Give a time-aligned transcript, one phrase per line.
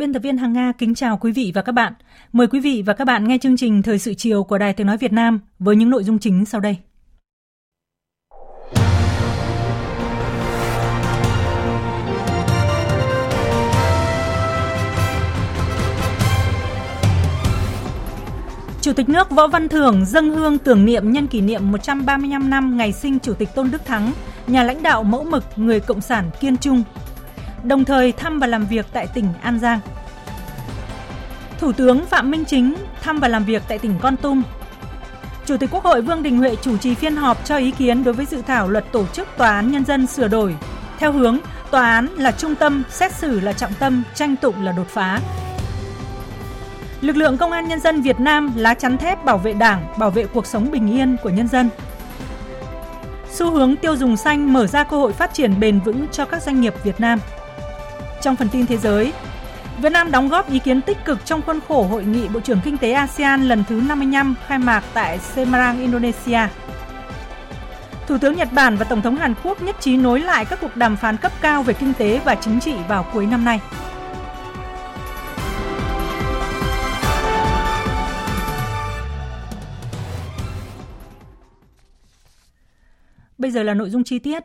[0.00, 1.92] Biên tập viên Hằng Nga kính chào quý vị và các bạn.
[2.32, 4.86] Mời quý vị và các bạn nghe chương trình Thời sự chiều của Đài Tiếng
[4.86, 6.76] Nói Việt Nam với những nội dung chính sau đây.
[18.80, 22.76] Chủ tịch nước Võ Văn Thưởng dâng hương tưởng niệm nhân kỷ niệm 135 năm
[22.76, 24.12] ngày sinh Chủ tịch Tôn Đức Thắng,
[24.46, 26.82] nhà lãnh đạo mẫu mực người Cộng sản kiên trung,
[27.64, 29.80] đồng thời thăm và làm việc tại tỉnh An Giang.
[31.58, 34.42] Thủ tướng Phạm Minh Chính thăm và làm việc tại tỉnh Con Tum.
[35.46, 38.14] Chủ tịch Quốc hội Vương Đình Huệ chủ trì phiên họp cho ý kiến đối
[38.14, 40.56] với dự thảo luật tổ chức tòa án nhân dân sửa đổi
[40.98, 41.38] theo hướng
[41.70, 45.20] tòa án là trung tâm, xét xử là trọng tâm, tranh tụng là đột phá.
[47.00, 50.10] Lực lượng công an nhân dân Việt Nam lá chắn thép bảo vệ Đảng, bảo
[50.10, 51.70] vệ cuộc sống bình yên của nhân dân.
[53.30, 56.42] Xu hướng tiêu dùng xanh mở ra cơ hội phát triển bền vững cho các
[56.42, 57.18] doanh nghiệp Việt Nam.
[58.22, 59.12] Trong phần tin thế giới,
[59.82, 62.60] Việt Nam đóng góp ý kiến tích cực trong khuôn khổ hội nghị Bộ trưởng
[62.64, 66.40] Kinh tế ASEAN lần thứ 55 khai mạc tại Semarang, Indonesia.
[68.06, 70.76] Thủ tướng Nhật Bản và Tổng thống Hàn Quốc nhất trí nối lại các cuộc
[70.76, 73.60] đàm phán cấp cao về kinh tế và chính trị vào cuối năm nay.
[83.38, 84.44] Bây giờ là nội dung chi tiết.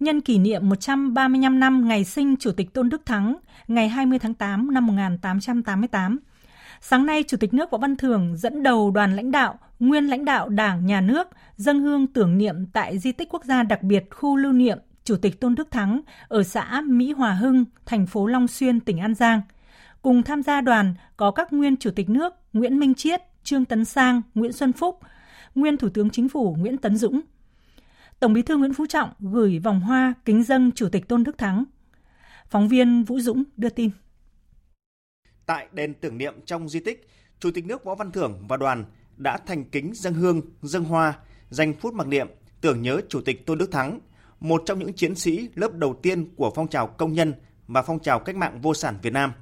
[0.00, 3.36] Nhân kỷ niệm 135 năm ngày sinh Chủ tịch Tôn Đức Thắng,
[3.68, 6.18] ngày 20 tháng 8 năm 1888,
[6.80, 10.24] sáng nay Chủ tịch nước Võ Văn Thưởng dẫn đầu đoàn lãnh đạo, nguyên lãnh
[10.24, 14.04] đạo Đảng, Nhà nước dâng hương tưởng niệm tại di tích quốc gia đặc biệt
[14.10, 18.26] khu lưu niệm Chủ tịch Tôn Đức Thắng ở xã Mỹ Hòa Hưng, thành phố
[18.26, 19.40] Long Xuyên, tỉnh An Giang.
[20.02, 23.84] Cùng tham gia đoàn có các nguyên Chủ tịch nước Nguyễn Minh Chiết, Trương Tấn
[23.84, 24.98] Sang, Nguyễn Xuân Phúc,
[25.54, 27.20] nguyên Thủ tướng Chính phủ Nguyễn Tấn Dũng,
[28.24, 31.38] Tổng Bí thư Nguyễn Phú Trọng gửi vòng hoa kính dâng Chủ tịch Tôn Đức
[31.38, 31.64] Thắng.
[32.48, 33.90] Phóng viên Vũ Dũng đưa tin.
[35.46, 37.08] Tại đền tưởng niệm trong di tích,
[37.40, 38.84] Chủ tịch nước Võ Văn Thưởng và đoàn
[39.16, 41.18] đã thành kính dâng hương, dâng hoa,
[41.50, 42.28] dành phút mặc niệm
[42.60, 44.00] tưởng nhớ Chủ tịch Tôn Đức Thắng,
[44.40, 47.34] một trong những chiến sĩ lớp đầu tiên của phong trào công nhân
[47.66, 49.32] và phong trào cách mạng vô sản Việt Nam,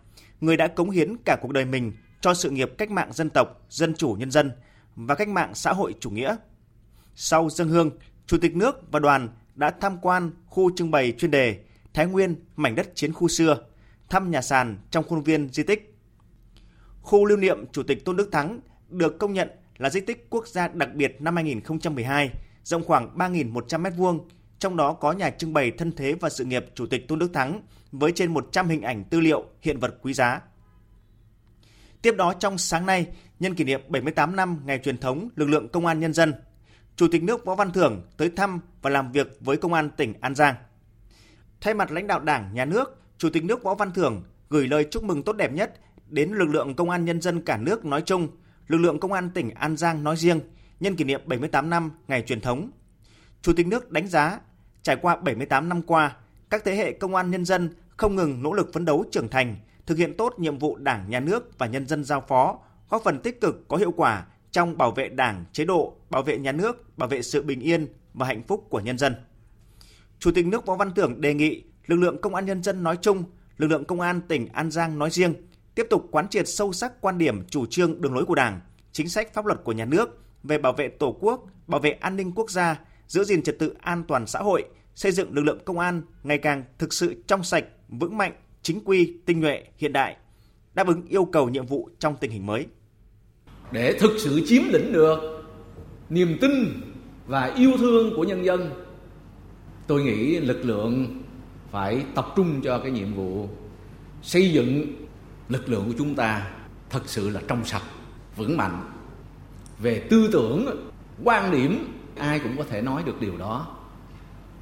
[0.40, 3.66] người đã cống hiến cả cuộc đời mình cho sự nghiệp cách mạng dân tộc,
[3.68, 4.52] dân chủ nhân dân
[4.96, 6.36] và cách mạng xã hội chủ nghĩa.
[7.14, 7.90] Sau dân hương,
[8.26, 11.58] Chủ tịch nước và đoàn đã tham quan khu trưng bày chuyên đề
[11.94, 13.58] Thái Nguyên, mảnh đất chiến khu xưa,
[14.10, 15.98] thăm nhà sàn trong khuôn viên di tích.
[17.00, 20.46] Khu lưu niệm Chủ tịch Tôn Đức Thắng được công nhận là di tích quốc
[20.46, 22.30] gia đặc biệt năm 2012,
[22.64, 24.18] rộng khoảng 3.100 m2,
[24.58, 27.30] trong đó có nhà trưng bày thân thế và sự nghiệp Chủ tịch Tôn Đức
[27.32, 27.62] Thắng
[27.92, 30.40] với trên 100 hình ảnh tư liệu, hiện vật quý giá.
[32.02, 33.06] Tiếp đó trong sáng nay,
[33.40, 36.34] nhân kỷ niệm 78 năm ngày truyền thống lực lượng công an nhân dân–
[36.96, 40.14] Chủ tịch nước Võ Văn Thưởng tới thăm và làm việc với Công an tỉnh
[40.20, 40.54] An Giang.
[41.60, 44.86] Thay mặt lãnh đạo Đảng, Nhà nước, Chủ tịch nước Võ Văn Thưởng gửi lời
[44.90, 45.74] chúc mừng tốt đẹp nhất
[46.08, 48.28] đến lực lượng công an nhân dân cả nước nói chung,
[48.68, 50.40] lực lượng công an tỉnh An Giang nói riêng,
[50.80, 52.70] nhân kỷ niệm 78 năm ngày truyền thống.
[53.42, 54.40] Chủ tịch nước đánh giá,
[54.82, 56.16] trải qua 78 năm qua,
[56.50, 59.56] các thế hệ công an nhân dân không ngừng nỗ lực phấn đấu trưởng thành,
[59.86, 62.58] thực hiện tốt nhiệm vụ Đảng, Nhà nước và nhân dân giao phó,
[62.90, 66.38] góp phần tích cực có hiệu quả trong bảo vệ Đảng, chế độ, bảo vệ
[66.38, 69.14] nhà nước, bảo vệ sự bình yên và hạnh phúc của nhân dân.
[70.18, 72.98] Chủ tịch nước Võ Văn Thưởng đề nghị lực lượng công an nhân dân nói
[73.02, 73.24] chung,
[73.56, 75.34] lực lượng công an tỉnh An Giang nói riêng
[75.74, 78.60] tiếp tục quán triệt sâu sắc quan điểm, chủ trương, đường lối của Đảng,
[78.92, 82.16] chính sách pháp luật của nhà nước về bảo vệ Tổ quốc, bảo vệ an
[82.16, 84.64] ninh quốc gia, giữ gìn trật tự an toàn xã hội,
[84.94, 88.32] xây dựng lực lượng công an ngày càng thực sự trong sạch, vững mạnh,
[88.62, 90.16] chính quy, tinh nhuệ, hiện đại,
[90.74, 92.66] đáp ứng yêu cầu nhiệm vụ trong tình hình mới
[93.72, 95.44] để thực sự chiếm lĩnh được
[96.10, 96.80] niềm tin
[97.26, 98.70] và yêu thương của nhân dân,
[99.86, 101.22] tôi nghĩ lực lượng
[101.70, 103.48] phải tập trung cho cái nhiệm vụ
[104.22, 104.86] xây dựng
[105.48, 106.50] lực lượng của chúng ta
[106.90, 107.82] thật sự là trong sạch,
[108.36, 108.90] vững mạnh.
[109.78, 110.90] Về tư tưởng,
[111.24, 113.66] quan điểm, ai cũng có thể nói được điều đó.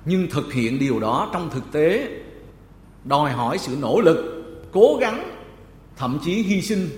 [0.04, 2.08] Nhưng thực hiện điều đó trong thực tế,
[3.04, 5.30] đòi hỏi sự nỗ lực, cố gắng,
[5.96, 6.88] thậm chí hy sinh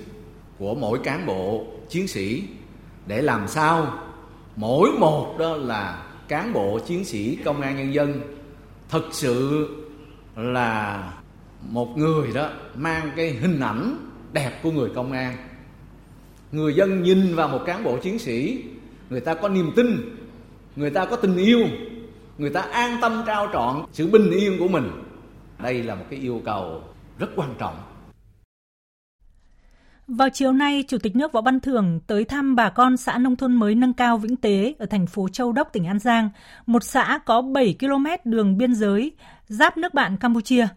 [0.58, 2.42] của mỗi cán bộ chiến sĩ
[3.06, 3.98] để làm sao
[4.56, 8.20] mỗi một đó là cán bộ chiến sĩ công an nhân dân
[8.88, 9.68] thực sự
[10.36, 11.12] là
[11.68, 13.96] một người đó mang cái hình ảnh
[14.32, 15.36] đẹp của người công an.
[16.52, 18.64] Người dân nhìn vào một cán bộ chiến sĩ,
[19.10, 20.16] người ta có niềm tin,
[20.76, 21.60] người ta có tình yêu,
[22.38, 24.90] người ta an tâm trao trọn sự bình yên của mình.
[25.62, 26.82] Đây là một cái yêu cầu
[27.18, 27.74] rất quan trọng
[30.16, 33.36] vào chiều nay, Chủ tịch nước Võ Văn Thưởng tới thăm bà con xã nông
[33.36, 36.30] thôn mới nâng cao Vĩnh Tế ở thành phố Châu Đốc, tỉnh An Giang,
[36.66, 39.12] một xã có 7 km đường biên giới
[39.46, 40.68] giáp nước bạn Campuchia.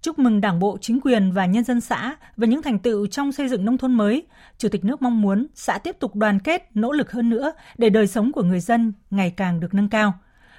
[0.00, 3.32] Chúc mừng Đảng bộ, chính quyền và nhân dân xã về những thành tựu trong
[3.32, 4.26] xây dựng nông thôn mới.
[4.58, 7.90] Chủ tịch nước mong muốn xã tiếp tục đoàn kết, nỗ lực hơn nữa để
[7.90, 10.14] đời sống của người dân ngày càng được nâng cao.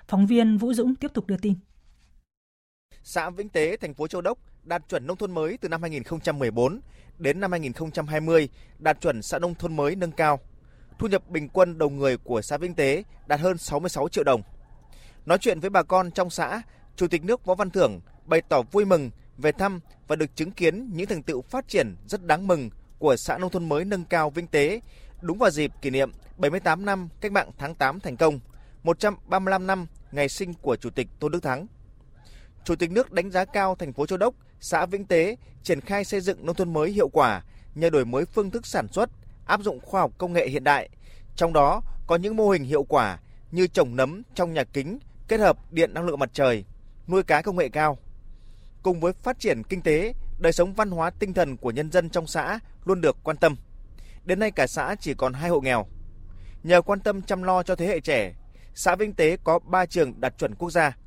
[0.08, 1.54] Phóng viên Vũ Dũng tiếp tục đưa tin.
[3.04, 6.80] Xã Vĩnh Tế, thành phố Châu Đốc đạt chuẩn nông thôn mới từ năm 2014
[7.18, 10.40] đến năm 2020 đạt chuẩn xã nông thôn mới nâng cao.
[11.00, 14.42] Thu nhập bình quân đầu người của xã Vĩnh Tế đạt hơn 66 triệu đồng.
[15.26, 16.62] Nói chuyện với bà con trong xã,
[16.96, 20.52] Chủ tịch nước Võ Văn Thưởng bày tỏ vui mừng về thăm và được chứng
[20.52, 22.70] kiến những thành tựu phát triển rất đáng mừng
[23.00, 24.82] của xã nông thôn mới nâng cao Vĩnh Tế
[25.22, 28.40] đúng vào dịp kỷ niệm 78 năm cách mạng tháng 8 thành công,
[28.84, 31.68] 135 năm ngày sinh của Chủ tịch Tôn Đức Thắng.
[32.66, 36.04] Chủ tịch nước đánh giá cao thành phố Châu Đốc, xã Vĩnh Tế triển khai
[36.04, 37.44] xây dựng nông thôn mới hiệu quả
[37.76, 39.10] nhờ đổi mới phương thức sản xuất,
[39.46, 40.90] áp dụng khoa học công nghệ hiện đại.
[41.36, 43.20] Trong đó có những mô hình hiệu quả
[43.52, 46.66] như trồng nấm trong nhà kính kết hợp điện năng lượng mặt trời,
[47.08, 47.98] nuôi cá công nghệ cao.
[48.84, 52.10] Cùng với phát triển kinh tế, đời sống văn hóa tinh thần của nhân dân
[52.10, 53.56] trong xã luôn được quan tâm.
[54.24, 55.86] Đến nay cả xã chỉ còn hai hộ nghèo.
[56.64, 58.34] Nhờ quan tâm chăm lo cho thế hệ trẻ,
[58.76, 60.98] xã Vĩnh Tế có 3 trường đạt chuẩn quốc gia.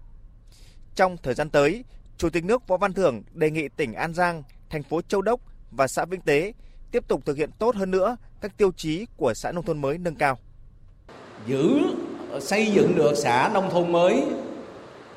[0.99, 1.85] Trong thời gian tới,
[2.17, 5.41] Chủ tịch nước Võ Văn Thưởng đề nghị tỉnh An Giang, thành phố Châu Đốc
[5.71, 6.53] và xã Vĩnh Tế
[6.91, 9.99] tiếp tục thực hiện tốt hơn nữa các tiêu chí của xã nông thôn mới
[9.99, 10.39] nâng cao.
[11.47, 11.81] Giữ
[12.41, 14.23] xây dựng được xã nông thôn mới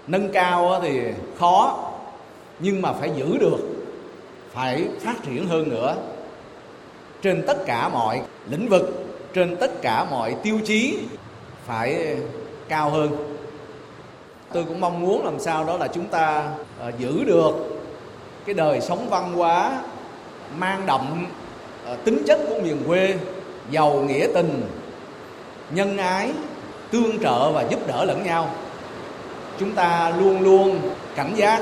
[0.07, 0.99] nâng cao thì
[1.37, 1.91] khó
[2.59, 3.59] nhưng mà phải giữ được
[4.51, 5.97] phải phát triển hơn nữa
[7.21, 10.99] trên tất cả mọi lĩnh vực trên tất cả mọi tiêu chí
[11.65, 12.17] phải
[12.69, 13.37] cao hơn
[14.53, 16.53] tôi cũng mong muốn làm sao đó là chúng ta
[16.87, 17.51] uh, giữ được
[18.45, 19.81] cái đời sống văn hóa
[20.57, 21.27] mang đậm
[21.91, 23.15] uh, tính chất của miền quê
[23.69, 24.63] giàu nghĩa tình
[25.71, 26.31] nhân ái
[26.91, 28.49] tương trợ và giúp đỡ lẫn nhau
[29.59, 30.79] chúng ta luôn luôn
[31.15, 31.61] cảnh giác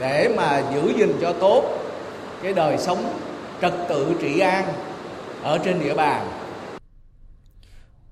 [0.00, 1.64] để mà giữ gìn cho tốt
[2.42, 3.20] cái đời sống
[3.60, 4.64] trật tự trị an
[5.42, 6.28] ở trên địa bàn.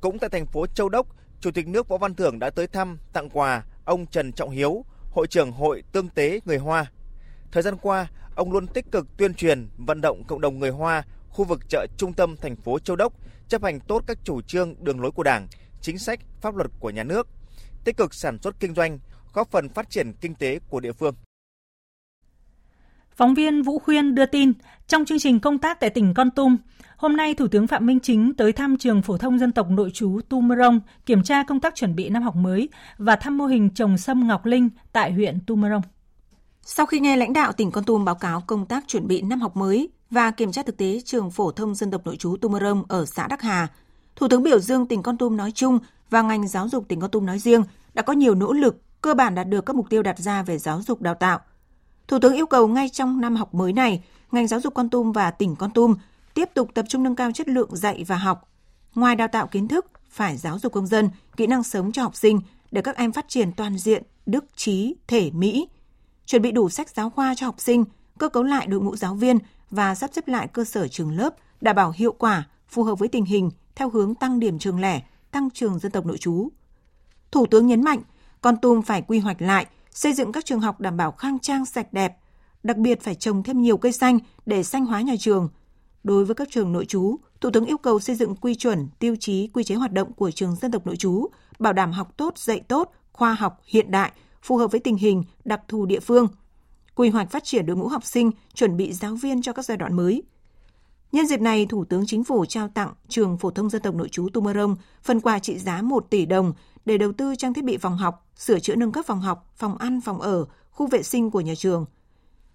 [0.01, 1.07] Cũng tại thành phố Châu Đốc,
[1.41, 4.85] Chủ tịch nước Võ Văn Thưởng đã tới thăm, tặng quà ông Trần Trọng Hiếu,
[5.11, 6.87] Hội trưởng Hội Tương tế Người Hoa.
[7.53, 11.05] Thời gian qua, ông luôn tích cực tuyên truyền, vận động cộng đồng người Hoa
[11.29, 13.13] khu vực chợ trung tâm thành phố Châu Đốc
[13.49, 15.49] chấp hành tốt các chủ trương, đường lối của Đảng,
[15.81, 17.29] chính sách, pháp luật của nhà nước,
[17.85, 18.99] tích cực sản xuất kinh doanh,
[19.33, 21.15] góp phần phát triển kinh tế của địa phương.
[23.19, 24.53] Phóng viên Vũ Khuyên đưa tin,
[24.87, 26.57] trong chương trình công tác tại tỉnh Con Tum,
[26.97, 29.91] hôm nay Thủ tướng Phạm Minh Chính tới thăm trường phổ thông dân tộc nội
[29.95, 32.69] trú Tumorong kiểm tra công tác chuẩn bị năm học mới
[32.99, 35.83] và thăm mô hình trồng sâm Ngọc Linh tại huyện Tumorong.
[36.63, 39.41] Sau khi nghe lãnh đạo tỉnh Con Tum báo cáo công tác chuẩn bị năm
[39.41, 42.85] học mới và kiểm tra thực tế trường phổ thông dân tộc nội trú Tumorong
[42.89, 43.69] ở xã Đắc Hà,
[44.17, 45.79] Thủ tướng biểu dương tỉnh Con Tum nói chung
[46.11, 47.63] và ngành giáo dục tỉnh Con Tum nói riêng
[47.95, 50.59] đã có nhiều nỗ lực cơ bản đạt được các mục tiêu đặt ra về
[50.59, 51.41] giáo dục đào tạo–
[52.09, 55.13] Thủ tướng yêu cầu ngay trong năm học mới này, ngành giáo dục Con Tum
[55.13, 55.95] và tỉnh Con Tum
[56.35, 58.49] tiếp tục tập trung nâng cao chất lượng dạy và học.
[58.95, 62.17] Ngoài đào tạo kiến thức, phải giáo dục công dân, kỹ năng sống cho học
[62.17, 65.69] sinh để các em phát triển toàn diện, đức trí, thể mỹ.
[66.27, 67.85] Chuẩn bị đủ sách giáo khoa cho học sinh,
[68.19, 69.39] cơ cấu lại đội ngũ giáo viên
[69.71, 73.09] và sắp xếp lại cơ sở trường lớp đảm bảo hiệu quả, phù hợp với
[73.09, 76.49] tình hình theo hướng tăng điểm trường lẻ, tăng trường dân tộc nội trú.
[77.31, 78.01] Thủ tướng nhấn mạnh,
[78.41, 79.67] Con Tum phải quy hoạch lại–
[79.99, 82.17] xây dựng các trường học đảm bảo khang trang sạch đẹp,
[82.63, 85.49] đặc biệt phải trồng thêm nhiều cây xanh để xanh hóa nhà trường.
[86.05, 89.17] Đối với các trường nội trú, Thủ tướng yêu cầu xây dựng quy chuẩn, tiêu
[89.21, 91.27] chí, quy chế hoạt động của trường dân tộc nội trú,
[91.59, 94.13] bảo đảm học tốt, dạy tốt, khoa học, hiện đại,
[94.43, 96.29] phù hợp với tình hình, đặc thù địa phương.
[96.95, 99.77] Quy hoạch phát triển đội ngũ học sinh, chuẩn bị giáo viên cho các giai
[99.77, 100.23] đoạn mới.
[101.13, 104.09] Nhân dịp này, Thủ tướng Chính phủ trao tặng trường phổ thông dân tộc nội
[104.09, 106.53] trú Tumorong phần quà trị giá 1 tỷ đồng
[106.89, 109.79] để đầu tư trang thiết bị phòng học, sửa chữa nâng cấp phòng học, phòng
[109.79, 111.87] ăn, phòng ở, khu vệ sinh của nhà trường.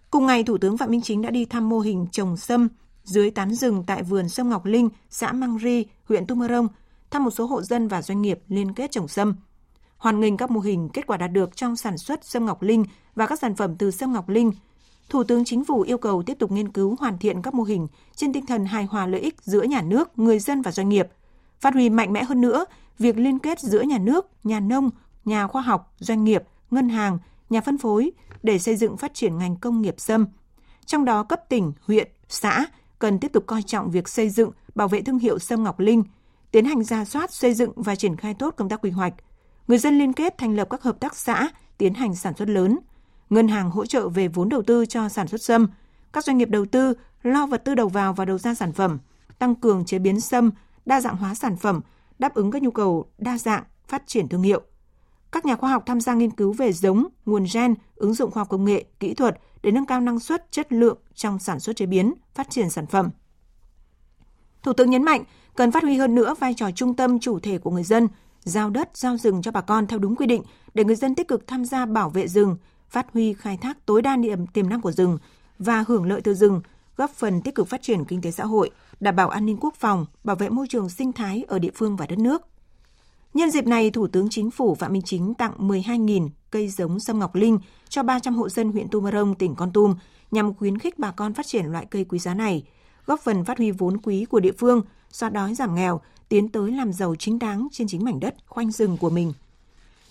[0.09, 2.67] Cùng ngày, Thủ tướng Phạm Minh Chính đã đi thăm mô hình trồng sâm
[3.03, 6.67] dưới tán rừng tại vườn sâm Ngọc Linh, xã Mang Ri, huyện Tumorong,
[7.11, 9.35] thăm một số hộ dân và doanh nghiệp liên kết trồng sâm.
[9.97, 12.85] hoàn nghênh các mô hình kết quả đạt được trong sản xuất sâm ngọc linh
[13.15, 14.51] và các sản phẩm từ sâm ngọc linh.
[15.09, 17.87] Thủ tướng Chính phủ yêu cầu tiếp tục nghiên cứu hoàn thiện các mô hình
[18.15, 21.07] trên tinh thần hài hòa lợi ích giữa nhà nước, người dân và doanh nghiệp,
[21.59, 22.65] phát huy mạnh mẽ hơn nữa
[23.00, 24.89] việc liên kết giữa nhà nước, nhà nông,
[25.25, 27.17] nhà khoa học, doanh nghiệp, ngân hàng,
[27.50, 28.12] nhà phân phối
[28.43, 30.25] để xây dựng phát triển ngành công nghiệp sâm.
[30.85, 32.65] Trong đó cấp tỉnh, huyện, xã
[33.00, 36.03] cần tiếp tục coi trọng việc xây dựng, bảo vệ thương hiệu sâm Ngọc Linh,
[36.51, 39.13] tiến hành ra soát, xây dựng và triển khai tốt công tác quy hoạch.
[39.67, 42.79] Người dân liên kết thành lập các hợp tác xã, tiến hành sản xuất lớn.
[43.29, 45.67] Ngân hàng hỗ trợ về vốn đầu tư cho sản xuất sâm.
[46.13, 49.00] Các doanh nghiệp đầu tư lo vật tư đầu vào và đầu ra sản phẩm,
[49.39, 50.51] tăng cường chế biến sâm,
[50.85, 51.81] đa dạng hóa sản phẩm,
[52.20, 54.62] đáp ứng các nhu cầu đa dạng, phát triển thương hiệu.
[55.32, 58.41] Các nhà khoa học tham gia nghiên cứu về giống, nguồn gen, ứng dụng khoa
[58.41, 61.75] học công nghệ, kỹ thuật để nâng cao năng suất, chất lượng trong sản xuất
[61.75, 63.10] chế biến, phát triển sản phẩm.
[64.63, 65.24] Thủ tướng nhấn mạnh,
[65.55, 68.08] cần phát huy hơn nữa vai trò trung tâm chủ thể của người dân,
[68.43, 70.43] giao đất, giao rừng cho bà con theo đúng quy định
[70.74, 72.58] để người dân tích cực tham gia bảo vệ rừng,
[72.89, 75.17] phát huy khai thác tối đa niệm tiềm năng của rừng
[75.60, 76.62] và hưởng lợi từ rừng,
[76.97, 79.75] góp phần tích cực phát triển kinh tế xã hội, đảm bảo an ninh quốc
[79.75, 82.41] phòng, bảo vệ môi trường sinh thái ở địa phương và đất nước.
[83.33, 87.19] Nhân dịp này, Thủ tướng Chính phủ Phạm Minh Chính tặng 12.000 cây giống sâm
[87.19, 87.59] ngọc linh
[87.89, 89.95] cho 300 hộ dân huyện Tumorong, tỉnh Con Tum
[90.31, 92.63] nhằm khuyến khích bà con phát triển loại cây quý giá này,
[93.05, 94.81] góp phần phát huy vốn quý của địa phương,
[95.12, 98.71] xóa đói giảm nghèo, tiến tới làm giàu chính đáng trên chính mảnh đất khoanh
[98.71, 99.33] rừng của mình.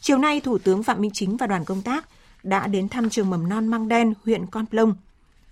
[0.01, 2.09] Chiều nay, Thủ tướng Phạm Minh Chính và đoàn công tác
[2.43, 4.95] đã đến thăm trường mầm non Mang Đen, huyện Con Plông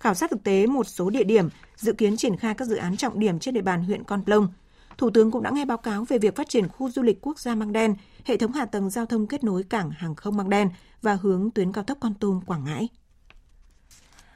[0.01, 2.97] khảo sát thực tế một số địa điểm dự kiến triển khai các dự án
[2.97, 4.47] trọng điểm trên địa bàn huyện Con Plong–
[5.01, 7.39] Thủ tướng cũng đã nghe báo cáo về việc phát triển khu du lịch quốc
[7.39, 10.49] gia Măng Đen, hệ thống hạ tầng giao thông kết nối cảng hàng không Măng
[10.49, 10.69] Đen
[11.01, 12.87] và hướng tuyến cao tốc Con Tum Quảng Ngãi.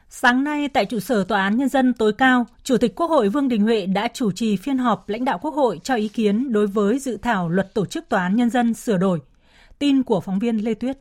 [0.10, 3.30] Sáng nay tại trụ sở Tòa án Nhân dân tối cao, Chủ tịch Quốc hội
[3.30, 6.54] Vương Đình Huệ đã chủ trì phiên họp lãnh đạo Quốc hội cho ý kiến
[6.54, 9.20] đối với dự thảo luật tổ chức Tòa án Nhân dân sửa đổi.
[9.80, 10.98] Tin của phóng viên Lê Tuyết.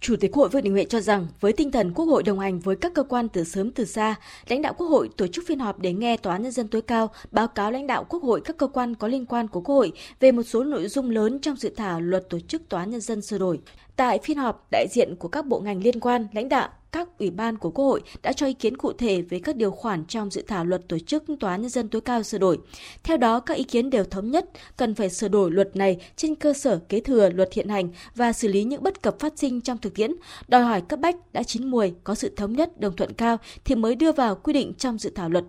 [0.00, 2.38] Chủ tịch Quốc hội Vương Đình Huệ cho rằng với tinh thần Quốc hội đồng
[2.38, 4.14] hành với các cơ quan từ sớm từ xa,
[4.48, 6.82] lãnh đạo Quốc hội tổ chức phiên họp để nghe Tòa án nhân dân tối
[6.82, 9.74] cao báo cáo lãnh đạo Quốc hội các cơ quan có liên quan của Quốc
[9.74, 12.90] hội về một số nội dung lớn trong dự thảo luật tổ chức Tòa án
[12.90, 13.60] nhân dân sửa đổi.
[13.96, 17.30] Tại phiên họp, đại diện của các bộ ngành liên quan, lãnh đạo các ủy
[17.30, 20.30] ban của Quốc hội đã cho ý kiến cụ thể về các điều khoản trong
[20.30, 22.58] dự thảo luật tổ chức Tòa án Nhân dân tối cao sửa đổi.
[23.02, 26.34] Theo đó, các ý kiến đều thống nhất cần phải sửa đổi luật này trên
[26.34, 29.60] cơ sở kế thừa luật hiện hành và xử lý những bất cập phát sinh
[29.60, 30.12] trong thực tiễn,
[30.48, 33.74] đòi hỏi cấp bách đã chín mùi, có sự thống nhất, đồng thuận cao thì
[33.74, 35.44] mới đưa vào quy định trong dự thảo luật.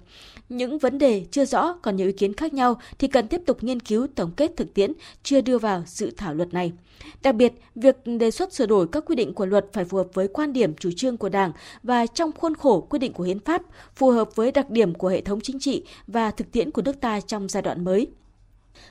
[0.49, 3.63] Những vấn đề chưa rõ còn nhiều ý kiến khác nhau thì cần tiếp tục
[3.63, 4.93] nghiên cứu tổng kết thực tiễn
[5.23, 6.71] chưa đưa vào dự thảo luật này.
[7.23, 10.07] Đặc biệt, việc đề xuất sửa đổi các quy định của luật phải phù hợp
[10.13, 11.51] với quan điểm chủ trương của Đảng
[11.83, 13.61] và trong khuôn khổ quy định của hiến pháp,
[13.95, 17.01] phù hợp với đặc điểm của hệ thống chính trị và thực tiễn của nước
[17.01, 18.07] ta trong giai đoạn mới.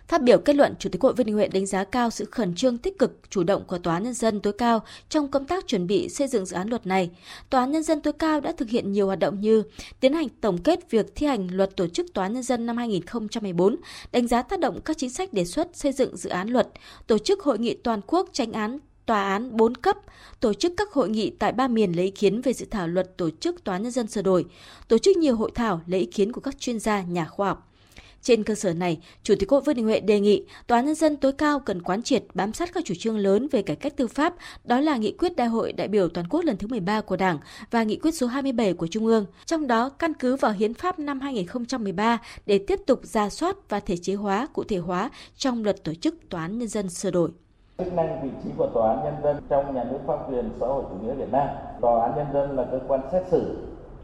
[0.08, 2.54] Phát biểu kết luận, Chủ tịch Hội Vương Đình Huệ đánh giá cao sự khẩn
[2.54, 5.66] trương tích cực, chủ động của Tòa án Nhân dân tối cao trong công tác
[5.66, 7.10] chuẩn bị xây dựng dự án luật này.
[7.50, 9.62] Tòa án Nhân dân tối cao đã thực hiện nhiều hoạt động như
[10.00, 12.76] tiến hành tổng kết việc thi hành luật tổ chức Tòa án Nhân dân năm
[12.76, 13.76] 2014,
[14.12, 16.68] đánh giá tác động các chính sách đề xuất xây dựng dự án luật,
[17.06, 18.78] tổ chức hội nghị toàn quốc tranh án
[19.08, 19.96] tòa án 4 cấp,
[20.40, 23.16] tổ chức các hội nghị tại ba miền lấy ý kiến về dự thảo luật
[23.16, 24.44] tổ chức tòa nhân dân sửa đổi,
[24.88, 27.67] tổ chức nhiều hội thảo lấy ý kiến của các chuyên gia, nhà khoa học.
[28.22, 30.94] Trên cơ sở này, Chủ tịch Quốc Vương Đình Huệ đề nghị Tòa án Nhân
[30.94, 33.96] dân tối cao cần quán triệt bám sát các chủ trương lớn về cải cách
[33.96, 34.34] tư pháp,
[34.64, 37.38] đó là nghị quyết Đại hội đại biểu toàn quốc lần thứ 13 của Đảng
[37.70, 40.98] và nghị quyết số 27 của Trung ương, trong đó căn cứ vào Hiến pháp
[40.98, 45.64] năm 2013 để tiếp tục ra soát và thể chế hóa, cụ thể hóa trong
[45.64, 47.30] luật tổ chức Tòa án Nhân dân sửa đổi
[47.78, 50.66] chức năng vị trí của tòa án nhân dân trong nhà nước pháp quyền xã
[50.66, 51.48] hội chủ nghĩa Việt Nam.
[51.80, 53.56] Tòa án nhân dân là cơ quan xét xử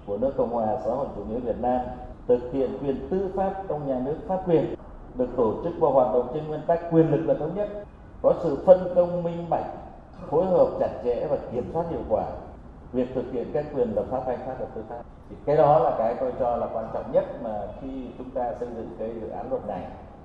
[0.06, 1.80] của nước Cộng hòa xã hội chủ nghĩa Việt Nam
[2.28, 4.74] thực hiện quyền tư pháp trong nhà nước pháp quyền,
[5.14, 7.68] được tổ chức và hoạt động trên nguyên tắc quyền lực là thống nhất,
[8.22, 9.66] có sự phân công minh bạch,
[10.30, 12.24] phối hợp chặt chẽ và kiểm soát hiệu quả.
[12.92, 15.00] Việc thực hiện các quyền lập pháp, hành pháp và tư pháp.
[15.30, 18.54] Thì cái đó là cái tôi cho là quan trọng nhất mà khi chúng ta
[18.60, 19.82] xây dựng cái dự án luật này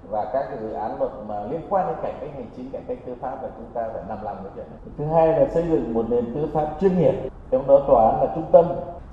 [0.09, 2.81] và các cái dự án luật mà liên quan đến cải cách hành chính, cải
[2.87, 4.79] cách tư pháp là chúng ta phải nằm lòng cái chuyện này.
[4.97, 7.13] Thứ hai là xây dựng một nền tư pháp chuyên nghiệp.
[7.51, 8.65] Trong đó tòa án là trung tâm,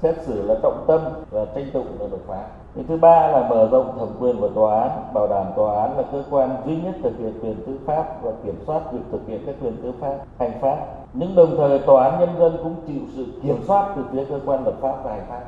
[0.02, 1.00] xét xử là trọng tâm
[1.31, 4.49] và tranh tụng là đột phá cái thứ ba là mở rộng thẩm quyền của
[4.49, 7.78] tòa án bảo đảm tòa án là cơ quan duy nhất thực hiện quyền tư
[7.87, 10.76] pháp và kiểm soát việc thực hiện các quyền tư pháp hành pháp.
[11.12, 14.40] Nhưng đồng thời tòa án nhân dân cũng chịu sự kiểm soát từ phía cơ
[14.47, 15.42] quan lập pháp và hành pháp.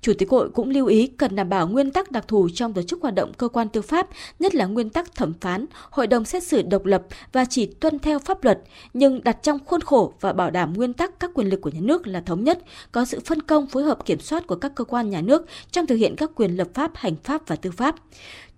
[0.00, 2.82] Chủ tịch Hội cũng lưu ý cần đảm bảo nguyên tắc đặc thù trong tổ
[2.82, 6.24] chức hoạt động cơ quan tư pháp, nhất là nguyên tắc thẩm phán, hội đồng
[6.24, 7.02] xét xử độc lập
[7.32, 8.60] và chỉ tuân theo pháp luật,
[8.94, 11.80] nhưng đặt trong khuôn khổ và bảo đảm nguyên tắc các quyền lực của nhà
[11.82, 12.58] nước là thống nhất,
[12.92, 15.86] có sự phân công phối hợp kiểm soát của các cơ quan nhà nước trong
[15.86, 17.94] thực hiện các quyền lập pháp, hành pháp và tư pháp.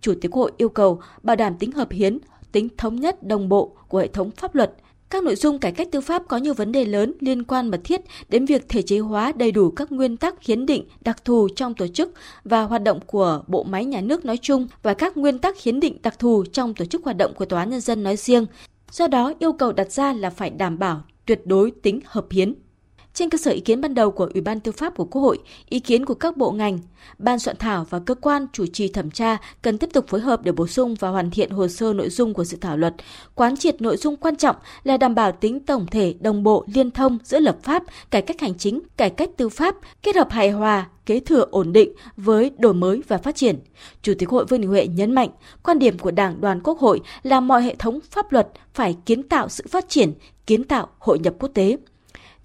[0.00, 2.18] Chủ tịch Hội yêu cầu bảo đảm tính hợp hiến,
[2.52, 4.72] tính thống nhất đồng bộ của hệ thống pháp luật.
[5.10, 7.80] Các nội dung cải cách tư pháp có nhiều vấn đề lớn liên quan mật
[7.84, 11.48] thiết đến việc thể chế hóa đầy đủ các nguyên tắc hiến định đặc thù
[11.56, 12.12] trong tổ chức
[12.44, 15.80] và hoạt động của bộ máy nhà nước nói chung và các nguyên tắc hiến
[15.80, 18.46] định đặc thù trong tổ chức hoạt động của tòa án nhân dân nói riêng.
[18.90, 22.54] Do đó, yêu cầu đặt ra là phải đảm bảo tuyệt đối tính hợp hiến.
[23.16, 25.38] Trên cơ sở ý kiến ban đầu của Ủy ban Tư pháp của Quốc hội,
[25.68, 26.78] ý kiến của các bộ ngành,
[27.18, 30.42] ban soạn thảo và cơ quan chủ trì thẩm tra cần tiếp tục phối hợp
[30.44, 32.94] để bổ sung và hoàn thiện hồ sơ nội dung của dự thảo luật,
[33.35, 36.90] quán triệt nội dung quan trọng là đảm bảo tính tổng thể đồng bộ liên
[36.90, 40.50] thông giữa lập pháp, cải cách hành chính, cải cách tư pháp, kết hợp hài
[40.50, 43.58] hòa, kế thừa ổn định với đổi mới và phát triển.
[44.02, 45.30] Chủ tịch Hội Vương Đình Huệ nhấn mạnh,
[45.62, 49.23] quan điểm của Đảng đoàn Quốc hội là mọi hệ thống pháp luật phải kiến
[49.23, 50.12] tạo sự phát triển,
[50.46, 51.76] kiến tạo hội nhập quốc tế.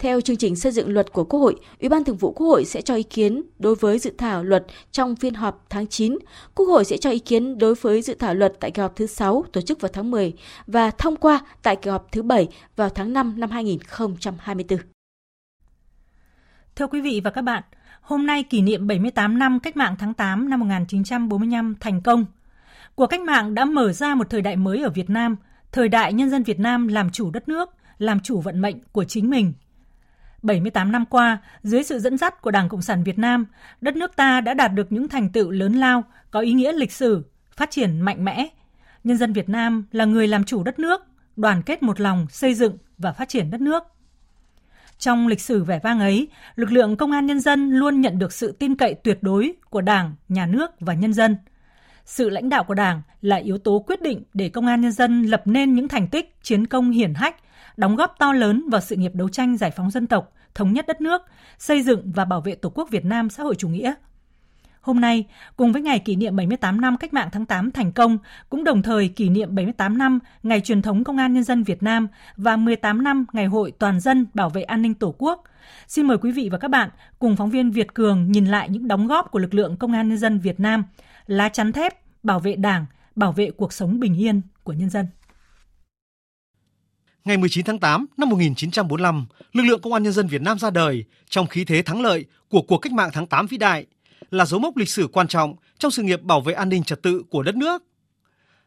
[0.01, 2.65] Theo chương trình xây dựng luật của Quốc hội, Ủy ban Thường vụ Quốc hội
[2.65, 6.17] sẽ cho ý kiến đối với dự thảo luật trong phiên họp tháng 9.
[6.55, 9.07] Quốc hội sẽ cho ý kiến đối với dự thảo luật tại kỳ họp thứ
[9.07, 10.33] 6 tổ chức vào tháng 10
[10.67, 14.79] và thông qua tại kỳ họp thứ 7 vào tháng 5 năm 2024.
[16.75, 17.63] Thưa quý vị và các bạn,
[18.01, 22.25] hôm nay kỷ niệm 78 năm Cách mạng tháng 8 năm 1945 thành công.
[22.95, 25.35] Cuộc cách mạng đã mở ra một thời đại mới ở Việt Nam,
[25.71, 29.03] thời đại nhân dân Việt Nam làm chủ đất nước, làm chủ vận mệnh của
[29.03, 29.53] chính mình–
[30.41, 33.45] 78 năm qua, dưới sự dẫn dắt của Đảng Cộng sản Việt Nam,
[33.81, 36.91] đất nước ta đã đạt được những thành tựu lớn lao, có ý nghĩa lịch
[36.91, 38.47] sử, phát triển mạnh mẽ.
[39.03, 41.01] Nhân dân Việt Nam là người làm chủ đất nước,
[41.35, 43.83] đoàn kết một lòng xây dựng và phát triển đất nước.
[44.97, 48.33] Trong lịch sử vẻ vang ấy, lực lượng công an nhân dân luôn nhận được
[48.33, 51.37] sự tin cậy tuyệt đối của Đảng, Nhà nước và nhân dân.
[52.05, 55.23] Sự lãnh đạo của Đảng là yếu tố quyết định để công an nhân dân
[55.23, 57.35] lập nên những thành tích, chiến công hiển hách,
[57.77, 60.87] đóng góp to lớn vào sự nghiệp đấu tranh giải phóng dân tộc, thống nhất
[60.87, 61.21] đất nước,
[61.57, 63.93] xây dựng và bảo vệ Tổ quốc Việt Nam xã hội chủ nghĩa.
[64.81, 65.25] Hôm nay,
[65.55, 68.17] cùng với ngày kỷ niệm 78 năm Cách mạng tháng 8 thành công,
[68.49, 71.83] cũng đồng thời kỷ niệm 78 năm Ngày truyền thống Công an Nhân dân Việt
[71.83, 75.43] Nam và 18 năm Ngày hội Toàn dân bảo vệ an ninh Tổ quốc.
[75.87, 78.87] Xin mời quý vị và các bạn cùng phóng viên Việt Cường nhìn lại những
[78.87, 80.83] đóng góp của lực lượng Công an Nhân dân Việt Nam,
[81.27, 81.93] lá chắn thép,
[82.23, 85.07] bảo vệ Đảng, bảo vệ cuộc sống bình yên của nhân dân.
[87.25, 90.69] Ngày 19 tháng 8 năm 1945, lực lượng Công an Nhân dân Việt Nam ra
[90.69, 93.85] đời trong khí thế thắng lợi của cuộc cách mạng tháng 8 vĩ đại,
[94.31, 97.01] là dấu mốc lịch sử quan trọng trong sự nghiệp bảo vệ an ninh trật
[97.01, 97.83] tự của đất nước.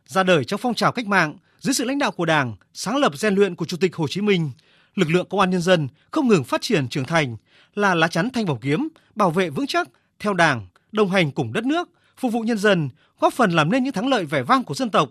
[0.07, 3.19] Ra đời trong phong trào cách mạng, dưới sự lãnh đạo của Đảng, sáng lập
[3.19, 4.51] rèn luyện của Chủ tịch Hồ Chí Minh,
[4.95, 7.37] lực lượng Công an Nhân dân không ngừng phát triển trưởng thành,
[7.75, 9.89] là lá chắn thanh bảo kiếm, bảo vệ vững chắc
[10.19, 12.89] theo Đảng, đồng hành cùng đất nước, phục vụ nhân dân,
[13.21, 15.09] góp phần làm nên những thắng lợi vẻ vang của dân tộc.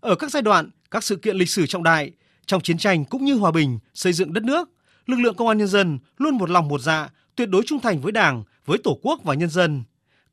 [0.00, 2.12] Ở các giai đoạn, các sự kiện lịch sử trọng đại,
[2.46, 4.70] trong chiến tranh cũng như hòa bình, xây dựng đất nước,
[5.06, 8.00] lực lượng công an nhân dân luôn một lòng một dạ, tuyệt đối trung thành
[8.00, 9.82] với Đảng, với Tổ quốc và nhân dân,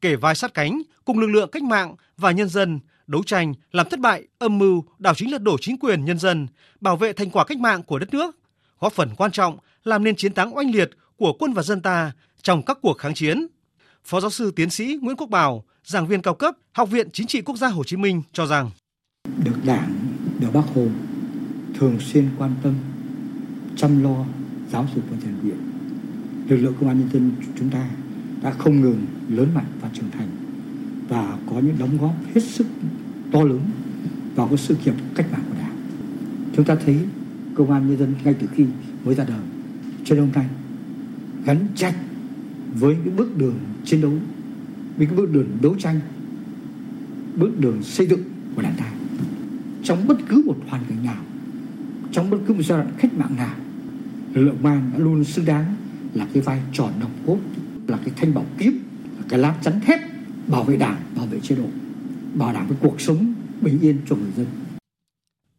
[0.01, 3.89] kể vai sát cánh cùng lực lượng cách mạng và nhân dân đấu tranh làm
[3.89, 6.47] thất bại âm mưu đảo chính lật đổ chính quyền nhân dân,
[6.81, 8.35] bảo vệ thành quả cách mạng của đất nước,
[8.79, 12.11] góp phần quan trọng làm nên chiến thắng oanh liệt của quân và dân ta
[12.41, 13.47] trong các cuộc kháng chiến.
[14.03, 17.27] Phó giáo sư tiến sĩ Nguyễn Quốc Bảo, giảng viên cao cấp Học viện Chính
[17.27, 18.71] trị Quốc gia Hồ Chí Minh cho rằng
[19.43, 19.95] được Đảng,
[20.39, 20.87] được Bác Hồ
[21.73, 22.73] thường xuyên quan tâm,
[23.75, 24.25] chăm lo
[24.71, 25.57] giáo dục và rèn luyện.
[26.47, 27.89] Lực lượng công an nhân dân chúng ta
[28.43, 30.27] đã không ngừng lớn mạnh và trưởng thành
[31.09, 32.67] và có những đóng góp hết sức
[33.31, 33.61] to lớn
[34.35, 35.75] vào cái sự nghiệp cách mạng của đảng.
[36.55, 36.99] Chúng ta thấy
[37.55, 38.65] công an nhân dân ngay từ khi
[39.05, 39.39] mới ra đời,
[40.05, 40.45] cho đến hôm nay
[41.45, 41.93] gắn chặt
[42.79, 44.13] với cái bước đường chiến đấu,
[44.97, 45.99] với cái bước đường đấu tranh,
[47.35, 48.21] bước đường xây dựng
[48.55, 48.91] của đảng ta.
[49.83, 51.23] Trong bất cứ một hoàn cảnh nào
[52.11, 53.55] trong bất cứ một giai đoạn cách mạng nào
[54.33, 55.75] lực lượng công an đã luôn xứng đáng
[56.13, 57.37] là cái vai trò nòng cốt,
[57.87, 58.83] là cái thanh bảo kiếm,
[59.17, 59.99] là cái lá chắn thép
[60.47, 61.65] bảo vệ đảng, bảo vệ chế độ,
[62.33, 64.45] bảo đảm cái cuộc sống bình yên cho người dân.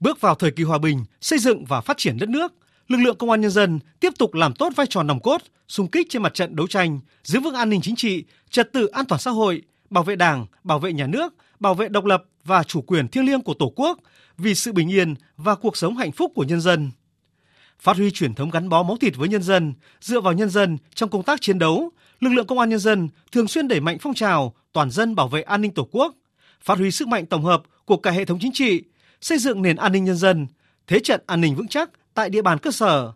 [0.00, 2.52] Bước vào thời kỳ hòa bình, xây dựng và phát triển đất nước,
[2.88, 5.88] lực lượng công an nhân dân tiếp tục làm tốt vai trò nòng cốt, xung
[5.88, 9.06] kích trên mặt trận đấu tranh, giữ vững an ninh chính trị, trật tự an
[9.06, 12.62] toàn xã hội, bảo vệ đảng, bảo vệ nhà nước, bảo vệ độc lập và
[12.62, 13.98] chủ quyền thiêng liêng của tổ quốc
[14.38, 16.90] vì sự bình yên và cuộc sống hạnh phúc của nhân dân.
[17.80, 20.78] Phát huy truyền thống gắn bó máu thịt với nhân dân, dựa vào nhân dân
[20.94, 23.98] trong công tác chiến đấu, lực lượng công an nhân dân thường xuyên đẩy mạnh
[24.00, 26.14] phong trào toàn dân bảo vệ an ninh Tổ quốc,
[26.60, 28.82] phát huy sức mạnh tổng hợp của cả hệ thống chính trị,
[29.20, 30.46] xây dựng nền an ninh nhân dân,
[30.86, 33.12] thế trận an ninh vững chắc tại địa bàn cơ sở.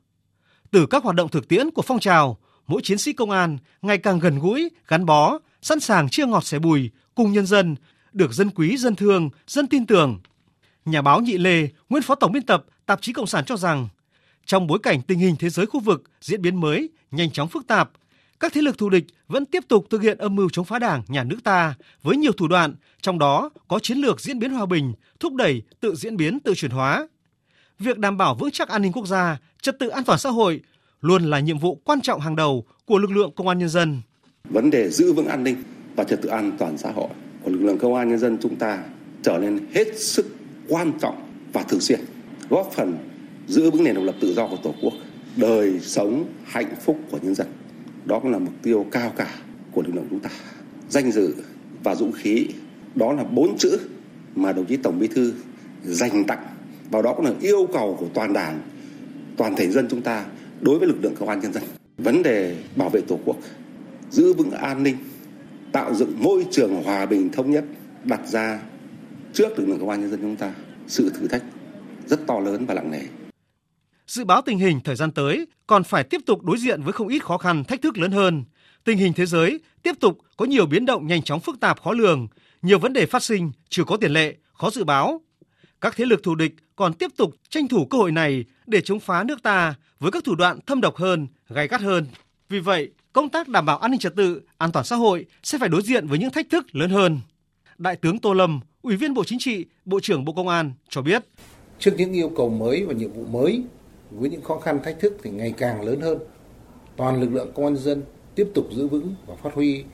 [0.70, 3.98] Từ các hoạt động thực tiễn của phong trào, mỗi chiến sĩ công an ngày
[3.98, 7.76] càng gần gũi, gắn bó, sẵn sàng chia ngọt sẻ bùi cùng nhân dân,
[8.12, 10.20] được dân quý, dân thương, dân tin tưởng,
[10.84, 13.88] Nhà báo Nhị Lê, nguyên phó tổng biên tập tạp chí Cộng sản cho rằng,
[14.46, 17.66] trong bối cảnh tình hình thế giới khu vực diễn biến mới, nhanh chóng phức
[17.66, 17.90] tạp,
[18.40, 21.02] các thế lực thù địch vẫn tiếp tục thực hiện âm mưu chống phá Đảng,
[21.08, 24.66] nhà nước ta với nhiều thủ đoạn, trong đó có chiến lược diễn biến hòa
[24.66, 27.08] bình, thúc đẩy tự diễn biến tự chuyển hóa.
[27.78, 30.60] Việc đảm bảo vững chắc an ninh quốc gia, trật tự an toàn xã hội
[31.00, 34.02] luôn là nhiệm vụ quan trọng hàng đầu của lực lượng công an nhân dân.
[34.44, 35.62] Vấn đề giữ vững an ninh
[35.96, 37.08] và trật tự an toàn xã hội
[37.42, 38.82] của lực lượng công an nhân dân chúng ta
[39.22, 40.26] trở nên hết sức
[40.68, 42.01] quan trọng và thường xuyên,
[42.51, 42.96] góp phần
[43.48, 44.92] giữ vững nền độc lập tự do của Tổ quốc,
[45.37, 47.46] đời sống hạnh phúc của nhân dân.
[48.05, 49.35] Đó cũng là mục tiêu cao cả
[49.72, 50.31] của lực lượng chúng ta.
[50.88, 51.35] Danh dự
[51.85, 52.46] và dũng khí,
[52.94, 53.79] đó là bốn chữ
[54.35, 55.33] mà đồng chí Tổng Bí thư
[55.85, 56.46] dành tặng
[56.90, 58.61] và đó cũng là yêu cầu của toàn đảng,
[59.37, 60.25] toàn thể dân chúng ta
[60.61, 61.62] đối với lực lượng công an nhân dân.
[61.98, 63.37] Vấn đề bảo vệ Tổ quốc,
[64.11, 64.96] giữ vững an ninh,
[65.72, 67.64] tạo dựng môi trường hòa bình thống nhất
[68.05, 68.61] đặt ra
[69.32, 70.54] trước lực lượng công an nhân dân chúng ta
[70.86, 71.42] sự thử thách
[72.06, 73.00] rất to lớn và nặng nề.
[74.06, 77.08] Dự báo tình hình thời gian tới còn phải tiếp tục đối diện với không
[77.08, 78.44] ít khó khăn, thách thức lớn hơn.
[78.84, 81.92] Tình hình thế giới tiếp tục có nhiều biến động nhanh chóng phức tạp khó
[81.92, 82.28] lường,
[82.62, 85.20] nhiều vấn đề phát sinh chưa có tiền lệ, khó dự báo.
[85.80, 89.00] Các thế lực thù địch còn tiếp tục tranh thủ cơ hội này để chống
[89.00, 92.06] phá nước ta với các thủ đoạn thâm độc hơn, gay gắt hơn.
[92.48, 95.58] Vì vậy, công tác đảm bảo an ninh trật tự, an toàn xã hội sẽ
[95.58, 97.20] phải đối diện với những thách thức lớn hơn.
[97.78, 101.02] Đại tướng Tô Lâm, Ủy viên Bộ Chính trị, Bộ trưởng Bộ Công an cho
[101.02, 101.22] biết.
[101.78, 103.62] Trước những yêu cầu mới và nhiệm vụ mới,
[104.10, 106.18] với những khó khăn thách thức thì ngày càng lớn hơn,
[106.96, 108.02] toàn lực lượng công an dân
[108.34, 109.84] tiếp tục giữ vững và phát huy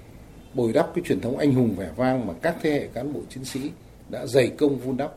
[0.54, 3.20] bồi đắp cái truyền thống anh hùng vẻ vang mà các thế hệ cán bộ
[3.28, 3.60] chiến sĩ
[4.08, 5.14] đã dày công vun đắp,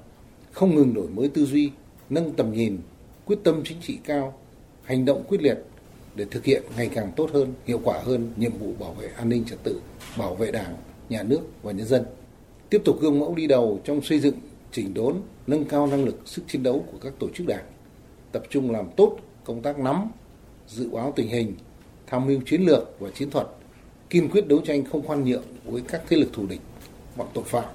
[0.52, 1.72] không ngừng đổi mới tư duy,
[2.10, 2.78] nâng tầm nhìn,
[3.26, 4.34] quyết tâm chính trị cao,
[4.84, 5.58] hành động quyết liệt
[6.16, 9.30] để thực hiện ngày càng tốt hơn, hiệu quả hơn nhiệm vụ bảo vệ an
[9.30, 9.82] ninh trật tự,
[10.18, 10.76] bảo vệ Đảng,
[11.10, 12.04] nhà nước và nhân dân.
[12.72, 14.36] Tiếp tục gương mẫu đi đầu trong xây dựng,
[14.72, 17.66] chỉnh đốn, nâng cao năng lực sức chiến đấu của các tổ chức đảng,
[18.32, 20.12] tập trung làm tốt công tác nắm,
[20.68, 21.56] dự báo tình hình,
[22.08, 23.48] tham mưu chiến lược và chiến thuật,
[24.10, 26.62] kiên quyết đấu tranh không khoan nhượng với các thế lực thù địch,
[27.18, 27.66] bọn tội phạm,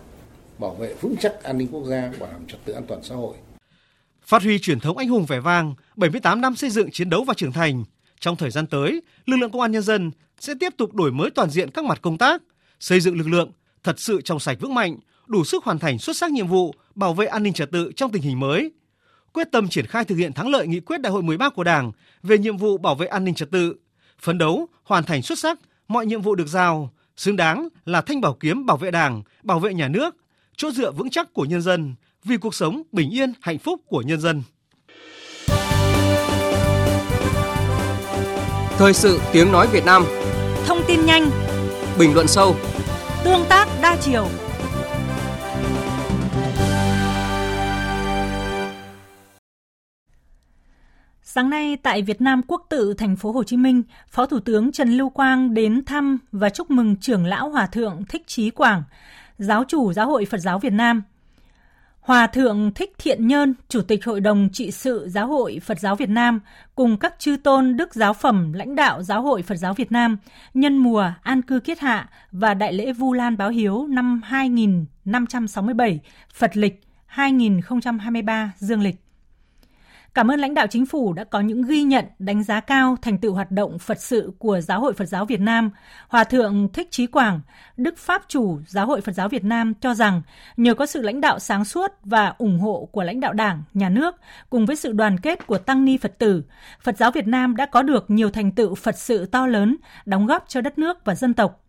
[0.58, 3.14] bảo vệ vững chắc an ninh quốc gia, bảo đảm trật tự an toàn xã
[3.14, 3.36] hội.
[4.22, 7.34] Phát huy truyền thống anh hùng vẻ vang, 78 năm xây dựng chiến đấu và
[7.34, 7.84] trưởng thành,
[8.20, 11.30] trong thời gian tới, lực lượng công an nhân dân sẽ tiếp tục đổi mới
[11.30, 12.42] toàn diện các mặt công tác,
[12.80, 13.52] xây dựng lực lượng
[13.86, 14.96] thật sự trong sạch vững mạnh,
[15.26, 18.12] đủ sức hoàn thành xuất sắc nhiệm vụ bảo vệ an ninh trật tự trong
[18.12, 18.72] tình hình mới.
[19.32, 21.92] Quyết tâm triển khai thực hiện thắng lợi nghị quyết Đại hội 13 của Đảng
[22.22, 23.74] về nhiệm vụ bảo vệ an ninh trật tự,
[24.20, 28.20] phấn đấu hoàn thành xuất sắc mọi nhiệm vụ được giao, xứng đáng là thanh
[28.20, 30.16] bảo kiếm bảo vệ Đảng, bảo vệ nhà nước,
[30.56, 31.94] chỗ dựa vững chắc của nhân dân
[32.24, 34.42] vì cuộc sống bình yên, hạnh phúc của nhân dân.
[38.78, 40.04] Thời sự tiếng nói Việt Nam
[40.66, 41.30] Thông tin nhanh
[41.98, 42.56] Bình luận sâu
[43.24, 44.26] Tương tác đa chiều.
[51.22, 54.72] Sáng nay tại Việt Nam Quốc tự thành phố Hồ Chí Minh, Phó Thủ tướng
[54.72, 58.82] Trần Lưu Quang đến thăm và chúc mừng trưởng lão Hòa thượng Thích Chí Quảng,
[59.38, 61.02] giáo chủ Giáo hội Phật giáo Việt Nam–
[62.06, 65.96] Hòa Thượng Thích Thiện Nhơn, Chủ tịch Hội đồng trị sự Giáo hội Phật giáo
[65.96, 66.40] Việt Nam,
[66.74, 70.16] cùng các chư tôn đức giáo phẩm lãnh đạo Giáo hội Phật giáo Việt Nam
[70.54, 76.00] nhân mùa an cư kiết hạ và Đại lễ Vu Lan báo hiếu năm 2567
[76.34, 79.05] Phật lịch 2023 Dương lịch.
[80.16, 83.18] Cảm ơn lãnh đạo chính phủ đã có những ghi nhận, đánh giá cao thành
[83.18, 85.70] tựu hoạt động Phật sự của Giáo hội Phật giáo Việt Nam.
[86.08, 87.40] Hòa thượng Thích Chí Quảng,
[87.76, 90.22] Đức Pháp chủ Giáo hội Phật giáo Việt Nam cho rằng
[90.56, 93.88] nhờ có sự lãnh đạo sáng suốt và ủng hộ của lãnh đạo Đảng, nhà
[93.88, 94.14] nước
[94.50, 96.42] cùng với sự đoàn kết của tăng ni Phật tử,
[96.80, 99.76] Phật giáo Việt Nam đã có được nhiều thành tựu Phật sự to lớn,
[100.06, 101.64] đóng góp cho đất nước và dân tộc.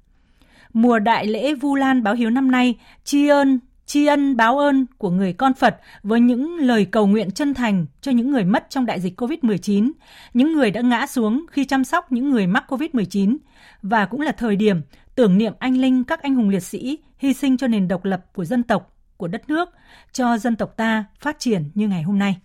[0.73, 4.85] Mùa đại lễ Vu Lan báo hiếu năm nay tri ân tri ân báo ơn
[4.97, 8.65] của người con Phật với những lời cầu nguyện chân thành cho những người mất
[8.69, 9.91] trong đại dịch COVID-19,
[10.33, 13.37] những người đã ngã xuống khi chăm sóc những người mắc COVID-19
[13.81, 14.81] và cũng là thời điểm
[15.15, 18.25] tưởng niệm anh linh các anh hùng liệt sĩ hy sinh cho nền độc lập
[18.33, 19.69] của dân tộc, của đất nước,
[20.11, 22.37] cho dân tộc ta phát triển như ngày hôm nay.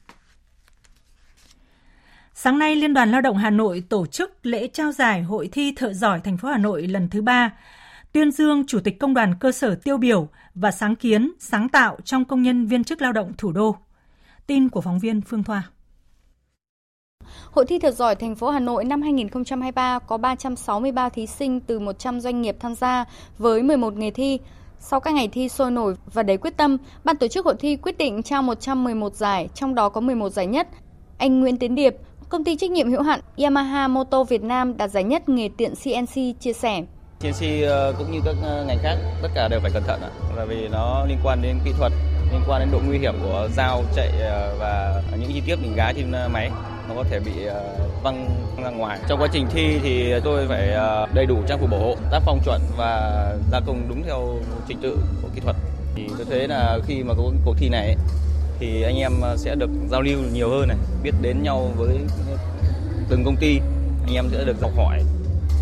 [2.34, 5.72] Sáng nay, Liên đoàn Lao động Hà Nội tổ chức lễ trao giải Hội thi
[5.76, 7.50] Thợ giỏi thành phố Hà Nội lần thứ ba
[8.12, 11.96] tuyên dương Chủ tịch Công đoàn cơ sở tiêu biểu và sáng kiến, sáng tạo
[12.04, 13.76] trong công nhân viên chức lao động thủ đô.
[14.46, 15.62] Tin của phóng viên Phương Thoa.
[17.50, 21.80] Hội thi thật giỏi thành phố Hà Nội năm 2023 có 363 thí sinh từ
[21.80, 23.04] 100 doanh nghiệp tham gia
[23.38, 24.38] với 11 nghề thi.
[24.78, 27.76] Sau các ngày thi sôi nổi và đầy quyết tâm, ban tổ chức hội thi
[27.76, 30.68] quyết định trao 111 giải, trong đó có 11 giải nhất.
[31.18, 31.96] Anh Nguyễn Tiến Điệp,
[32.28, 35.74] công ty trách nhiệm hữu hạn Yamaha Moto Việt Nam đạt giải nhất nghề tiện
[35.84, 36.82] CNC chia sẻ.
[37.22, 40.10] CNC ờ, cũng như các ờ, ngành khác tất cả đều phải cẩn thận ạ,
[40.36, 41.92] là vì nó liên quan đến kỹ thuật,
[42.32, 45.74] liên quan đến độ nguy hiểm của dao chạy ờ, và những chi tiết mình
[45.76, 46.50] gái trên máy
[46.88, 47.32] nó có thể bị
[48.02, 48.98] văng ra ngoài.
[49.08, 50.68] Trong quá trình thi thì tôi phải
[51.14, 54.78] đầy đủ trang phục bảo hộ, tác phong chuẩn và gia công đúng theo trình
[54.82, 55.56] tự của kỹ thuật.
[55.94, 57.96] Thì tôi thấy là khi mà có cuộc thi này
[58.60, 61.98] thì anh em sẽ được giao lưu nhiều hơn này, biết đến nhau với
[63.08, 63.58] từng công ty,
[64.06, 64.98] anh em sẽ được học hỏi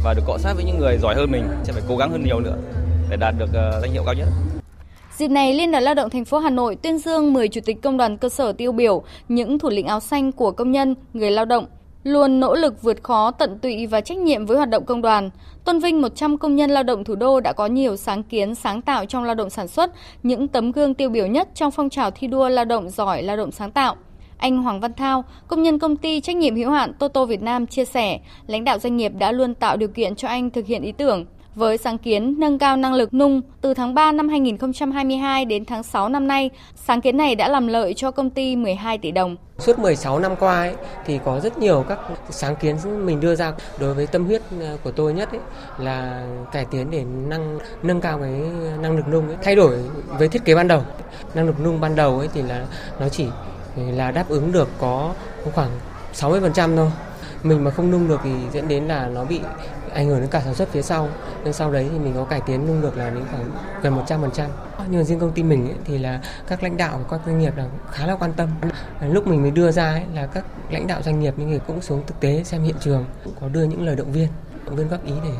[0.04, 2.24] và được cọ sát với những người giỏi hơn mình, sẽ phải cố gắng hơn
[2.24, 2.56] nhiều nữa
[3.10, 4.28] để đạt được ờ, danh hiệu cao nhất.
[5.16, 7.82] Dịp này, Liên đoàn Lao động thành phố Hà Nội tuyên dương 10 chủ tịch
[7.82, 11.30] công đoàn cơ sở tiêu biểu, những thủ lĩnh áo xanh của công nhân, người
[11.30, 11.66] lao động,
[12.04, 15.30] luôn nỗ lực vượt khó, tận tụy và trách nhiệm với hoạt động công đoàn.
[15.64, 18.82] Tôn vinh 100 công nhân lao động thủ đô đã có nhiều sáng kiến, sáng
[18.82, 19.90] tạo trong lao động sản xuất,
[20.22, 23.36] những tấm gương tiêu biểu nhất trong phong trào thi đua lao động giỏi, lao
[23.36, 23.96] động sáng tạo.
[24.40, 27.66] Anh Hoàng Văn Thao, công nhân công ty trách nhiệm hữu hạn Toto Việt Nam
[27.66, 30.82] chia sẻ, lãnh đạo doanh nghiệp đã luôn tạo điều kiện cho anh thực hiện
[30.82, 35.44] ý tưởng, với sáng kiến nâng cao năng lực nung từ tháng 3 năm 2022
[35.44, 38.98] đến tháng 6 năm nay, sáng kiến này đã làm lợi cho công ty 12
[38.98, 39.36] tỷ đồng.
[39.58, 40.74] Suốt 16 năm qua ấy,
[41.06, 41.98] thì có rất nhiều các
[42.30, 45.40] sáng kiến mình đưa ra đối với tâm huyết ờ, của tôi nhất ấy,
[45.78, 48.32] là cải tiến để nâng nâng cao cái
[48.80, 49.36] năng lực nung ấy.
[49.42, 49.78] thay đổi
[50.18, 50.82] với thiết kế ban đầu.
[51.34, 52.66] Năng lực nung ban đầu ấy thì là
[53.00, 53.26] nó chỉ
[53.76, 55.14] là đáp ứng được có
[55.54, 55.70] khoảng
[56.14, 56.90] 60% thôi.
[57.42, 59.40] Mình mà không nung được thì dẫn đến là nó bị
[59.94, 61.08] ảnh hưởng đến cả sản xuất phía sau.
[61.44, 63.50] Nên sau đấy thì mình có cải tiến nung được là đến khoảng
[63.82, 64.50] gần 100 phần trăm.
[64.90, 67.56] Nhưng riêng công ty mình ấy, thì là các lãnh đạo của các doanh nghiệp
[67.56, 68.48] là khá là quan tâm.
[69.08, 71.82] Lúc mình mới đưa ra ấy, là các lãnh đạo doanh nghiệp những người cũng
[71.82, 74.28] xuống thực tế xem hiện trường cũng có đưa những lời động viên
[74.64, 75.30] động viên góp ý để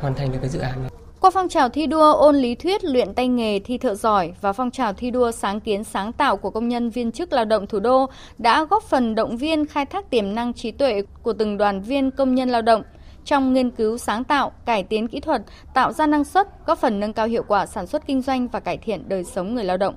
[0.00, 2.84] hoàn thành được cái dự án này qua phong trào thi đua ôn lý thuyết
[2.84, 6.36] luyện tay nghề thi thợ giỏi và phong trào thi đua sáng kiến sáng tạo
[6.36, 8.06] của công nhân viên chức lao động thủ đô
[8.38, 12.10] đã góp phần động viên khai thác tiềm năng trí tuệ của từng đoàn viên
[12.10, 12.82] công nhân lao động
[13.24, 15.42] trong nghiên cứu sáng tạo, cải tiến kỹ thuật,
[15.74, 18.60] tạo ra năng suất, góp phần nâng cao hiệu quả sản xuất kinh doanh và
[18.60, 19.94] cải thiện đời sống người lao động.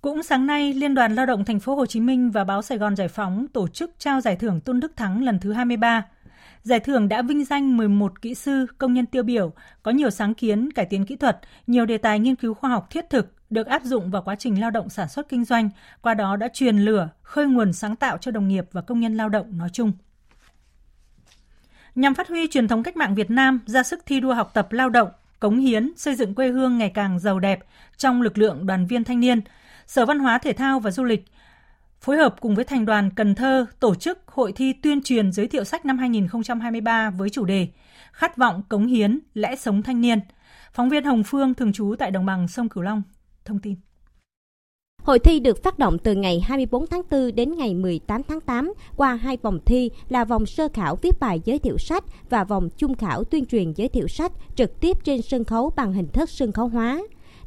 [0.00, 2.78] Cũng sáng nay, Liên đoàn Lao động Thành phố Hồ Chí Minh và báo Sài
[2.78, 6.02] Gòn Giải phóng tổ chức trao giải thưởng Tôn Đức Thắng lần thứ 23
[6.62, 10.34] Giải thưởng đã vinh danh 11 kỹ sư, công nhân tiêu biểu, có nhiều sáng
[10.34, 13.66] kiến, cải tiến kỹ thuật, nhiều đề tài nghiên cứu khoa học thiết thực được
[13.66, 15.70] áp dụng vào quá trình lao động sản xuất kinh doanh,
[16.02, 19.16] qua đó đã truyền lửa, khơi nguồn sáng tạo cho đồng nghiệp và công nhân
[19.16, 19.92] lao động nói chung.
[21.94, 24.72] Nhằm phát huy truyền thống cách mạng Việt Nam, ra sức thi đua học tập
[24.72, 25.08] lao động,
[25.40, 27.60] cống hiến, xây dựng quê hương ngày càng giàu đẹp
[27.96, 29.40] trong lực lượng đoàn viên thanh niên,
[29.86, 31.24] Sở Văn hóa Thể thao và Du lịch
[32.02, 35.48] phối hợp cùng với Thành đoàn Cần Thơ tổ chức hội thi tuyên truyền giới
[35.48, 37.68] thiệu sách năm 2023 với chủ đề
[38.12, 40.18] Khát vọng cống hiến, lẽ sống thanh niên.
[40.72, 43.02] Phóng viên Hồng Phương thường trú tại đồng bằng sông Cửu Long
[43.44, 43.76] thông tin.
[45.02, 48.72] Hội thi được phát động từ ngày 24 tháng 4 đến ngày 18 tháng 8
[48.96, 52.68] qua hai vòng thi là vòng sơ khảo viết bài giới thiệu sách và vòng
[52.76, 56.30] chung khảo tuyên truyền giới thiệu sách trực tiếp trên sân khấu bằng hình thức
[56.30, 57.02] sân khấu hóa.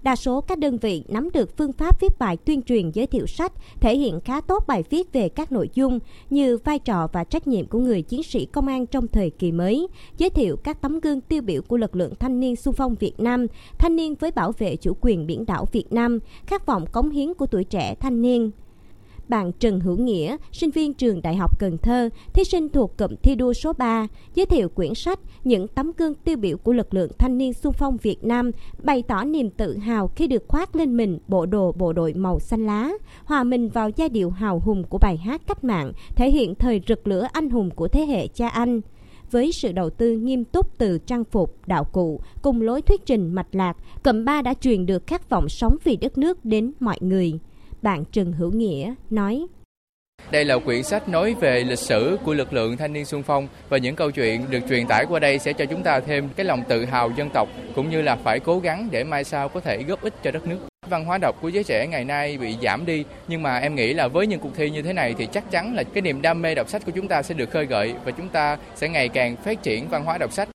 [0.05, 3.27] Đa số các đơn vị nắm được phương pháp viết bài tuyên truyền giới thiệu
[3.27, 7.23] sách, thể hiện khá tốt bài viết về các nội dung như vai trò và
[7.23, 9.87] trách nhiệm của người chiến sĩ công an trong thời kỳ mới,
[10.17, 13.19] giới thiệu các tấm gương tiêu biểu của lực lượng thanh niên xung phong Việt
[13.19, 17.09] Nam, thanh niên với bảo vệ chủ quyền biển đảo Việt Nam, khát vọng cống
[17.09, 18.51] hiến của tuổi trẻ thanh niên
[19.29, 23.15] bạn Trần Hữu Nghĩa, sinh viên trường Đại học Cần Thơ, thí sinh thuộc cụm
[23.23, 26.93] thi đua số 3, giới thiệu quyển sách Những tấm gương tiêu biểu của lực
[26.93, 28.51] lượng thanh niên xung phong Việt Nam,
[28.83, 32.39] bày tỏ niềm tự hào khi được khoác lên mình bộ đồ bộ đội màu
[32.39, 32.91] xanh lá,
[33.25, 36.81] hòa mình vào giai điệu hào hùng của bài hát cách mạng, thể hiện thời
[36.87, 38.81] rực lửa anh hùng của thế hệ cha anh.
[39.31, 43.33] Với sự đầu tư nghiêm túc từ trang phục, đạo cụ cùng lối thuyết trình
[43.33, 46.97] mạch lạc, cụm ba đã truyền được khát vọng sống vì đất nước đến mọi
[47.01, 47.39] người
[47.85, 49.45] bạn Trần Hữu Nghĩa nói.
[50.31, 53.47] Đây là quyển sách nói về lịch sử của lực lượng thanh niên xung phong
[53.69, 56.45] và những câu chuyện được truyền tải qua đây sẽ cho chúng ta thêm cái
[56.45, 59.59] lòng tự hào dân tộc cũng như là phải cố gắng để mai sau có
[59.59, 60.57] thể góp ích cho đất nước.
[60.89, 63.93] Văn hóa đọc của giới trẻ ngày nay bị giảm đi, nhưng mà em nghĩ
[63.93, 66.41] là với những cuộc thi như thế này thì chắc chắn là cái niềm đam
[66.41, 69.09] mê đọc sách của chúng ta sẽ được khơi gợi và chúng ta sẽ ngày
[69.09, 70.49] càng phát triển văn hóa đọc sách.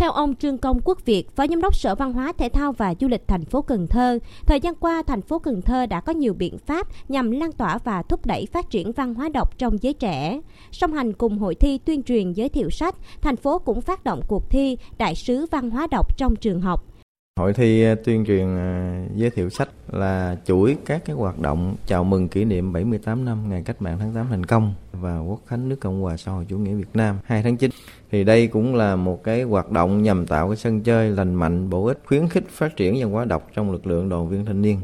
[0.00, 2.94] Theo ông Trương Công Quốc Việt, Phó Giám đốc Sở Văn hóa Thể thao và
[3.00, 6.12] Du lịch thành phố Cần Thơ, thời gian qua thành phố Cần Thơ đã có
[6.12, 9.82] nhiều biện pháp nhằm lan tỏa và thúc đẩy phát triển văn hóa đọc trong
[9.82, 10.40] giới trẻ.
[10.72, 14.20] Song hành cùng hội thi tuyên truyền giới thiệu sách, thành phố cũng phát động
[14.28, 16.84] cuộc thi Đại sứ văn hóa đọc trong trường học
[17.40, 21.76] Hội thi ờ, tuyên truyền ờ, giới thiệu sách là chuỗi các cái hoạt động
[21.86, 25.40] chào mừng kỷ niệm 78 năm ngày cách mạng tháng 8 thành công và quốc
[25.46, 27.70] khánh nước Cộng hòa xã hội chủ nghĩa Việt Nam 2 tháng 9.
[28.10, 31.70] Thì đây cũng là một cái hoạt động nhằm tạo cái sân chơi lành mạnh,
[31.70, 34.62] bổ ích, khuyến khích phát triển văn hóa đọc trong lực lượng đoàn viên thanh
[34.62, 34.78] niên.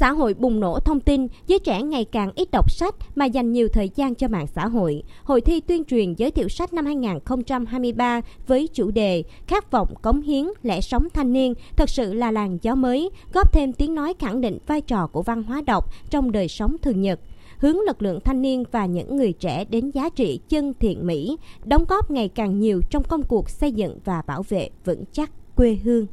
[0.00, 3.52] Xã hội bùng nổ thông tin, giới trẻ ngày càng ít đọc sách mà dành
[3.52, 5.02] nhiều thời gian cho mạng xã hội.
[5.22, 10.20] Hội thi tuyên truyền giới thiệu sách năm 2023 với chủ đề Khát vọng cống
[10.20, 14.14] hiến, lẽ sống thanh niên thật sự là làn gió mới, góp thêm tiếng nói
[14.18, 17.20] khẳng định vai trò của văn hóa đọc trong đời sống thường nhật
[17.58, 21.36] hướng lực lượng thanh niên và những người trẻ đến giá trị chân thiện mỹ,
[21.64, 25.30] đóng góp ngày càng nhiều trong công cuộc xây dựng và bảo vệ vững chắc
[25.56, 26.06] quê hương.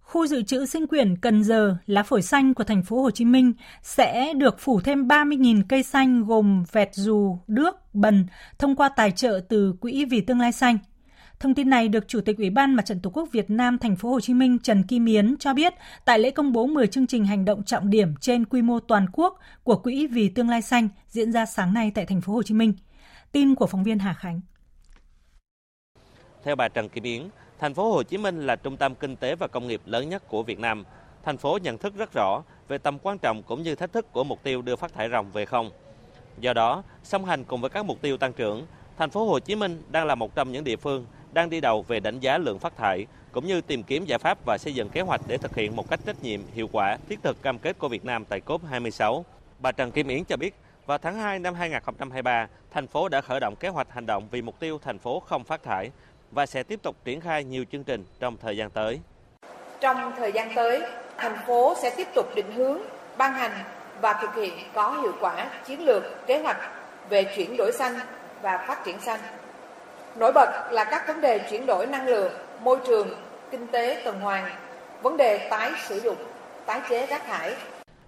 [0.00, 3.24] Khu dự trữ sinh quyển Cần Giờ, lá phổi xanh của thành phố Hồ Chí
[3.24, 8.26] Minh sẽ được phủ thêm 30.000 cây xanh gồm vẹt dù, đước, bần
[8.58, 10.78] thông qua tài trợ từ Quỹ vì tương lai xanh.
[11.42, 13.96] Thông tin này được Chủ tịch Ủy ban Mặt trận Tổ quốc Việt Nam thành
[13.96, 15.74] phố Hồ Chí Minh Trần Kim Yến cho biết
[16.04, 19.06] tại lễ công bố 10 chương trình hành động trọng điểm trên quy mô toàn
[19.12, 22.42] quốc của Quỹ vì tương lai xanh diễn ra sáng nay tại thành phố Hồ
[22.42, 22.72] Chí Minh.
[23.32, 24.40] Tin của phóng viên Hà Khánh.
[26.44, 27.22] Theo bà Trần Kim Yến,
[27.58, 30.28] thành phố Hồ Chí Minh là trung tâm kinh tế và công nghiệp lớn nhất
[30.28, 30.84] của Việt Nam.
[31.24, 34.24] Thành phố nhận thức rất rõ về tầm quan trọng cũng như thách thức của
[34.24, 35.70] mục tiêu đưa phát thải ròng về không.
[36.40, 38.66] Do đó, song hành cùng với các mục tiêu tăng trưởng,
[38.98, 41.82] thành phố Hồ Chí Minh đang là một trong những địa phương đang đi đầu
[41.82, 44.88] về đánh giá lượng phát thải cũng như tìm kiếm giải pháp và xây dựng
[44.88, 47.78] kế hoạch để thực hiện một cách trách nhiệm, hiệu quả, thiết thực cam kết
[47.78, 49.22] của Việt Nam tại COP26.
[49.58, 50.54] Bà Trần Kim Yến cho biết,
[50.86, 54.42] vào tháng 2 năm 2023, thành phố đã khởi động kế hoạch hành động vì
[54.42, 55.90] mục tiêu thành phố không phát thải
[56.30, 59.00] và sẽ tiếp tục triển khai nhiều chương trình trong thời gian tới.
[59.80, 60.82] Trong thời gian tới,
[61.16, 62.78] thành phố sẽ tiếp tục định hướng,
[63.18, 63.52] ban hành
[64.00, 66.56] và thực hiện có hiệu quả chiến lược, kế hoạch
[67.08, 67.94] về chuyển đổi xanh
[68.42, 69.20] và phát triển xanh.
[70.16, 73.08] Nổi bật là các vấn đề chuyển đổi năng lượng, môi trường,
[73.50, 74.54] kinh tế tuần hoàn,
[75.02, 76.16] vấn đề tái sử dụng,
[76.66, 77.54] tái chế rác thải.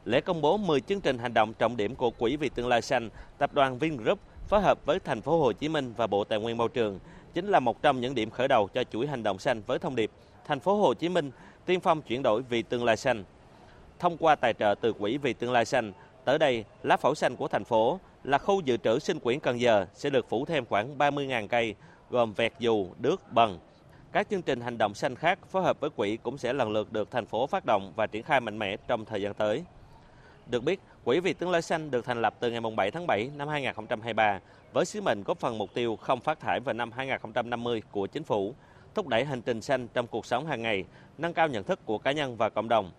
[0.05, 2.83] Lễ công bố 10 chương trình hành động trọng điểm của Quỹ vì tương lai
[2.83, 6.38] xanh, tập đoàn Vingroup phối hợp với thành phố Hồ Chí Minh và Bộ Tài
[6.38, 6.99] nguyên Môi trường
[7.35, 9.97] chính là một trong những điểm khởi đầu cho chuỗi hành động xanh với thông
[9.97, 10.11] điệp
[10.47, 11.31] thành phố Hồ Chí Minh
[11.67, 13.25] tiên phong chuyển đổi vì tương lai xanh.
[13.99, 15.93] Thông qua tài trợ từ Quỹ vì tương lai xanh,
[16.25, 19.61] tới đây lá phổi xanh của thành phố là khu dự trữ sinh quyển Cần
[19.61, 21.75] Giờ sẽ được phủ thêm khoảng 30.000 cây
[22.14, 23.59] gồm vẹt dù, đước, bần.
[24.12, 26.92] Các chương trình hành động xanh khác phối hợp với quỹ cũng sẽ lần lượt
[26.92, 29.64] được thành phố phát động và triển khai mạnh mẽ trong thời gian tới.
[30.46, 33.31] Được biết, Quỹ vì tương lai xanh được thành lập từ ngày 7 tháng 7
[33.37, 34.40] năm 2023
[34.72, 38.24] với sứ mệnh góp phần mục tiêu không phát thải vào năm 2050 của chính
[38.24, 38.55] phủ,
[38.94, 40.85] thúc đẩy hành trình xanh trong cuộc sống hàng ngày,
[41.18, 42.90] nâng cao nhận thức của cá nhân và cộng đồng.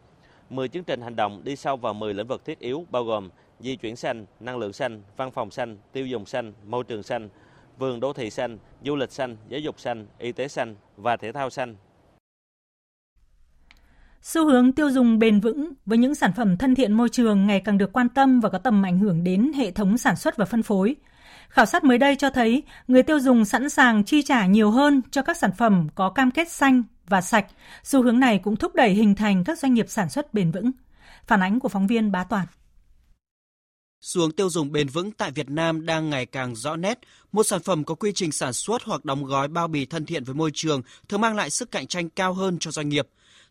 [0.50, 3.30] 10 chương trình hành động đi sâu vào 10 lĩnh vực thiết yếu bao gồm
[3.60, 7.30] di chuyển xanh, năng lượng xanh, văn phòng xanh, tiêu dùng xanh, môi trường xanh,
[7.78, 11.32] vườn đô thị xanh, du lịch xanh, giáo dục xanh, y tế xanh và thể
[11.32, 11.76] thao xanh.
[14.22, 17.60] Xu hướng tiêu dùng bền vững với những sản phẩm thân thiện môi trường ngày
[17.60, 20.46] càng được quan tâm và có tầm ảnh hưởng đến hệ thống sản xuất và
[20.46, 20.96] phân phối.
[21.50, 25.02] Khảo sát mới đây cho thấy người tiêu dùng sẵn sàng chi trả nhiều hơn
[25.12, 27.46] cho các sản phẩm có cam kết xanh và sạch.
[27.84, 30.72] Xu hướng này cũng thúc đẩy hình thành các doanh nghiệp sản xuất bền vững.
[31.28, 32.46] Phản ánh của phóng viên Bá Toàn.
[34.06, 37.00] Xu hướng tiêu dùng bền vững tại Việt Nam đang ngày càng rõ nét.
[37.32, 40.24] Một sản phẩm có quy trình sản xuất hoặc đóng gói bao bì thân thiện
[40.24, 43.08] với môi trường thường mang lại sức cạnh tranh cao hơn cho doanh nghiệp.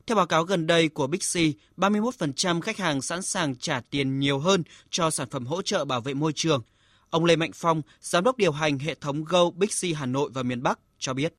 [0.06, 1.34] Theo báo cáo gần đây của Big C,
[1.76, 6.00] 31% khách hàng sẵn sàng trả tiền nhiều hơn cho sản phẩm hỗ trợ bảo
[6.00, 6.62] vệ môi trường.
[7.10, 10.30] Ông Lê Mạnh Phong, giám đốc điều hành hệ thống Go Big C Hà Nội
[10.34, 11.34] và miền Bắc cho biết.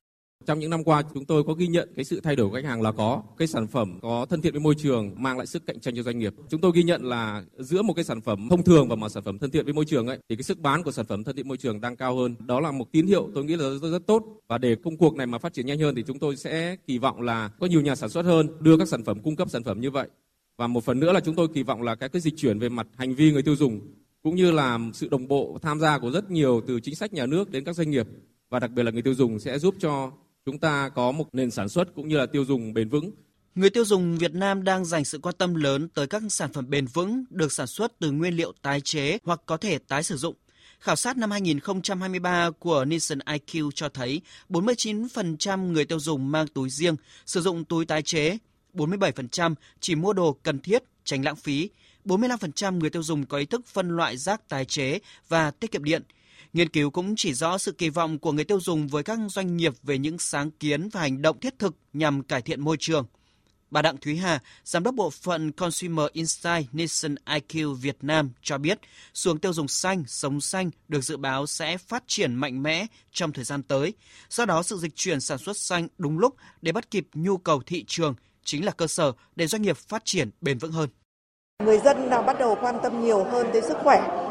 [0.46, 2.64] Trong những năm qua, chúng tôi có ghi nhận cái sự thay đổi của khách
[2.64, 5.66] hàng là có cái sản phẩm có thân thiện với môi trường mang lại sức
[5.66, 6.34] cạnh tranh cho doanh nghiệp.
[6.48, 9.22] Chúng tôi ghi nhận là giữa một cái sản phẩm thông thường và một sản
[9.22, 11.36] phẩm thân thiện với môi trường ấy thì cái sức bán của sản phẩm thân
[11.36, 12.34] thiện môi trường đang cao hơn.
[12.46, 15.16] Đó là một tín hiệu tôi nghĩ là rất, rất tốt và để công cuộc
[15.16, 17.80] này mà phát triển nhanh hơn thì chúng tôi sẽ kỳ vọng là có nhiều
[17.80, 20.08] nhà sản xuất hơn đưa các sản phẩm cung cấp sản phẩm như vậy.
[20.56, 22.68] Và một phần nữa là chúng tôi kỳ vọng là cái cái dịch chuyển về
[22.68, 23.80] mặt hành vi người tiêu dùng
[24.22, 27.26] cũng như là sự đồng bộ tham gia của rất nhiều từ chính sách nhà
[27.26, 28.06] nước đến các doanh nghiệp
[28.50, 30.12] và đặc biệt là người tiêu dùng sẽ giúp cho
[30.46, 33.10] chúng ta có một nền sản xuất cũng như là tiêu dùng bền vững.
[33.54, 36.70] Người tiêu dùng Việt Nam đang dành sự quan tâm lớn tới các sản phẩm
[36.70, 40.16] bền vững được sản xuất từ nguyên liệu tái chế hoặc có thể tái sử
[40.16, 40.34] dụng.
[40.80, 46.70] Khảo sát năm 2023 của Nielsen IQ cho thấy 49% người tiêu dùng mang túi
[46.70, 48.38] riêng, sử dụng túi tái chế,
[48.74, 51.70] 47% chỉ mua đồ cần thiết, tránh lãng phí,
[52.04, 55.84] 45% người tiêu dùng có ý thức phân loại rác tái chế và tiết kiệm
[55.84, 56.02] điện.
[56.52, 59.56] Nghiên cứu cũng chỉ rõ sự kỳ vọng của người tiêu dùng với các doanh
[59.56, 63.06] nghiệp về những sáng kiến và hành động thiết thực nhằm cải thiện môi trường.
[63.70, 68.58] Bà Đặng Thúy Hà, Giám đốc bộ phận Consumer Insight Nielsen IQ Việt Nam cho
[68.58, 68.78] biết,
[69.14, 73.32] xuống tiêu dùng xanh, sống xanh được dự báo sẽ phát triển mạnh mẽ trong
[73.32, 73.92] thời gian tới.
[74.28, 77.62] Do đó, sự dịch chuyển sản xuất xanh đúng lúc để bắt kịp nhu cầu
[77.66, 80.88] thị trường chính là cơ sở để doanh nghiệp phát triển bền vững hơn.
[81.64, 84.25] Người dân đã bắt đầu quan tâm nhiều hơn tới sức khỏe,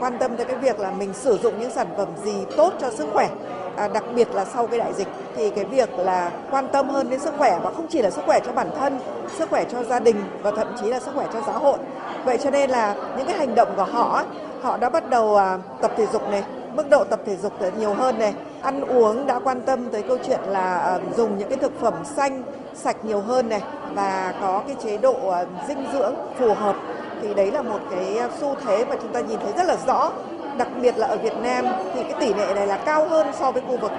[0.00, 2.90] quan tâm tới cái việc là mình sử dụng những sản phẩm gì tốt cho
[2.90, 3.28] sức khỏe.
[3.76, 7.10] À, đặc biệt là sau cái đại dịch thì cái việc là quan tâm hơn
[7.10, 8.98] đến sức khỏe và không chỉ là sức khỏe cho bản thân,
[9.38, 11.78] sức khỏe cho gia đình và thậm chí là sức khỏe cho xã hội.
[12.24, 14.24] Vậy cho nên là những cái hành động của họ,
[14.62, 17.94] họ đã bắt đầu à, tập thể dục này, mức độ tập thể dục nhiều
[17.94, 21.58] hơn này, ăn uống đã quan tâm tới câu chuyện là à, dùng những cái
[21.58, 22.42] thực phẩm xanh,
[22.74, 23.62] sạch nhiều hơn này
[23.94, 26.76] và có cái chế độ à, dinh dưỡng phù hợp
[27.22, 30.12] thì đấy là một cái xu thế mà chúng ta nhìn thấy rất là rõ.
[30.58, 31.64] Đặc biệt là ở Việt Nam
[31.94, 33.90] thì cái tỷ lệ này là cao hơn so với khu vực.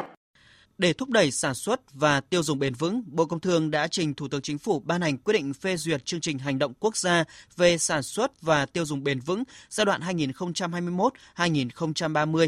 [0.78, 4.14] Để thúc đẩy sản xuất và tiêu dùng bền vững, Bộ Công Thương đã trình
[4.14, 6.98] Thủ tướng Chính phủ ban hành quyết định phê duyệt chương trình hành động quốc
[6.98, 7.24] gia
[7.58, 12.48] về sản xuất và tiêu dùng bền vững giai đoạn 2021-2030.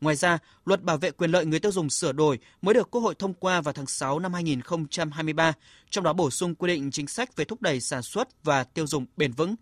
[0.00, 3.00] Ngoài ra, luật bảo vệ quyền lợi người tiêu dùng sửa đổi mới được Quốc
[3.00, 5.52] hội thông qua vào tháng 6 năm 2023,
[5.90, 8.86] trong đó bổ sung quy định chính sách về thúc đẩy sản xuất và tiêu
[8.86, 9.54] dùng bền vững.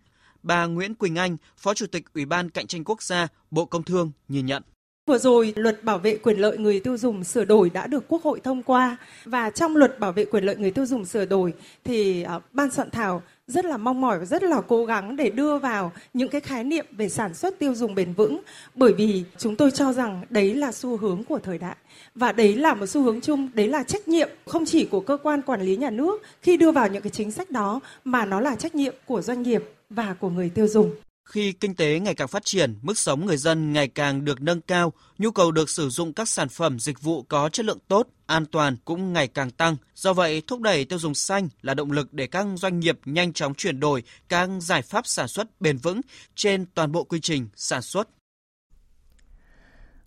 [0.43, 3.83] Bà Nguyễn Quỳnh Anh, Phó Chủ tịch Ủy ban Cạnh tranh Quốc gia, Bộ Công
[3.83, 4.63] Thương nhìn nhận.
[5.07, 8.23] Vừa rồi, luật bảo vệ quyền lợi người tiêu dùng sửa đổi đã được Quốc
[8.23, 8.97] hội thông qua.
[9.25, 12.71] Và trong luật bảo vệ quyền lợi người tiêu dùng sửa đổi thì à, ban
[12.71, 16.29] soạn thảo rất là mong mỏi và rất là cố gắng để đưa vào những
[16.29, 18.41] cái khái niệm về sản xuất tiêu dùng bền vững.
[18.75, 21.75] Bởi vì chúng tôi cho rằng đấy là xu hướng của thời đại.
[22.15, 25.17] Và đấy là một xu hướng chung đấy là trách nhiệm không chỉ của cơ
[25.23, 28.41] quan quản lý nhà nước khi đưa vào những cái chính sách đó mà nó
[28.41, 30.91] là trách nhiệm của doanh nghiệp và của người tiêu dùng
[31.31, 34.61] khi kinh tế ngày càng phát triển, mức sống người dân ngày càng được nâng
[34.61, 38.07] cao, nhu cầu được sử dụng các sản phẩm dịch vụ có chất lượng tốt,
[38.25, 39.75] an toàn cũng ngày càng tăng.
[39.95, 43.33] Do vậy, thúc đẩy tiêu dùng xanh là động lực để các doanh nghiệp nhanh
[43.33, 46.01] chóng chuyển đổi các giải pháp sản xuất bền vững
[46.35, 48.09] trên toàn bộ quy trình sản xuất.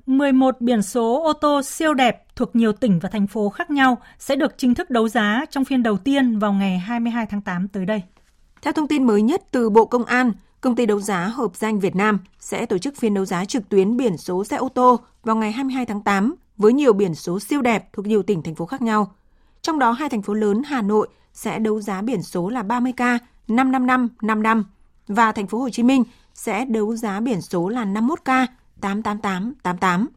[0.07, 3.99] 11 biển số ô tô siêu đẹp thuộc nhiều tỉnh và thành phố khác nhau
[4.18, 7.68] sẽ được chính thức đấu giá trong phiên đầu tiên vào ngày 22 tháng 8
[7.68, 8.03] tới đây.
[8.65, 11.81] Theo thông tin mới nhất từ Bộ Công an, Công ty đấu giá Hợp danh
[11.81, 15.01] Việt Nam sẽ tổ chức phiên đấu giá trực tuyến biển số xe ô tô
[15.23, 18.55] vào ngày 22 tháng 8 với nhiều biển số siêu đẹp thuộc nhiều tỉnh thành
[18.55, 19.15] phố khác nhau.
[19.62, 23.19] Trong đó hai thành phố lớn Hà Nội sẽ đấu giá biển số là 30K
[23.49, 24.65] 555 55
[25.09, 26.05] và thành phố Hồ Chí Minh
[26.35, 28.47] sẽ đấu giá biển số là 51K
[28.81, 30.09] 888 88.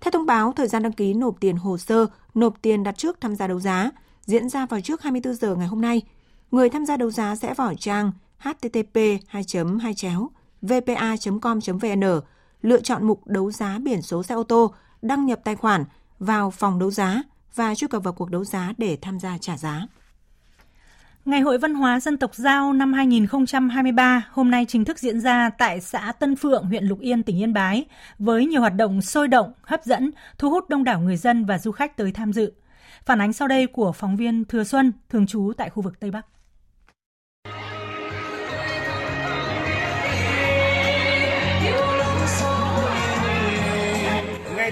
[0.00, 3.20] Theo thông báo, thời gian đăng ký nộp tiền hồ sơ, nộp tiền đặt trước
[3.20, 3.90] tham gia đấu giá
[4.22, 6.02] diễn ra vào trước 24 giờ ngày hôm nay.
[6.50, 8.96] Người tham gia đấu giá sẽ vào trang http
[9.28, 9.44] 2
[9.80, 10.30] 2 chéo
[10.62, 12.20] vpa.com.vn,
[12.62, 15.84] lựa chọn mục đấu giá biển số xe ô tô, đăng nhập tài khoản
[16.18, 17.22] vào phòng đấu giá
[17.54, 19.86] và truy cập vào cuộc đấu giá để tham gia trả giá.
[21.24, 25.50] Ngày hội văn hóa dân tộc Giao năm 2023 hôm nay chính thức diễn ra
[25.58, 27.84] tại xã Tân Phượng, huyện Lục Yên, tỉnh Yên Bái,
[28.18, 31.58] với nhiều hoạt động sôi động, hấp dẫn, thu hút đông đảo người dân và
[31.58, 32.52] du khách tới tham dự.
[33.04, 36.10] Phản ánh sau đây của phóng viên Thừa Xuân, thường trú tại khu vực Tây
[36.10, 36.26] Bắc.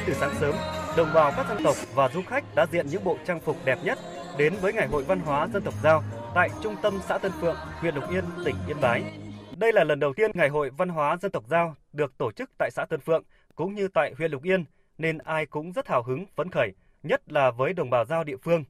[0.07, 0.55] Từ sáng sớm,
[0.97, 3.79] đồng bào các dân tộc và du khách đã diện những bộ trang phục đẹp
[3.85, 3.99] nhất
[4.39, 6.03] đến với Ngày hội văn hóa dân tộc Giao
[6.35, 9.03] tại trung tâm xã Tân Phượng, huyện Lục Yên, tỉnh Yên Bái.
[9.57, 12.51] Đây là lần đầu tiên Ngày hội văn hóa dân tộc Giao được tổ chức
[12.59, 13.23] tại xã Tân Phượng
[13.55, 14.65] cũng như tại huyện Lục Yên
[14.99, 18.37] nên ai cũng rất hào hứng, phấn khởi, nhất là với đồng bào Giao địa
[18.37, 18.65] phương.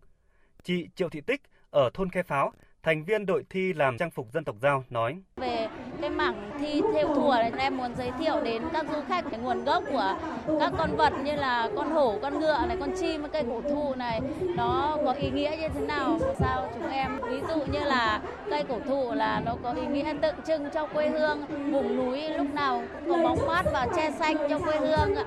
[0.63, 2.53] Chị Triệu Thị Tích ở thôn Khe Pháo
[2.87, 5.19] thành viên đội thi làm trang phục dân tộc Giao nói.
[5.37, 5.69] Về
[6.01, 9.41] cái mảng thi theo thùa này em muốn giới thiệu đến các du khách cái
[9.41, 10.19] nguồn gốc của
[10.61, 13.95] các con vật như là con hổ, con ngựa này, con chim, cây cổ thụ
[13.95, 14.21] này
[14.57, 18.65] nó có ý nghĩa như thế nào sao chúng em ví dụ như là cây
[18.69, 22.55] cổ thụ là nó có ý nghĩa tượng trưng cho quê hương vùng núi lúc
[22.55, 25.25] nào cũng có bóng mát và che xanh cho quê hương ạ.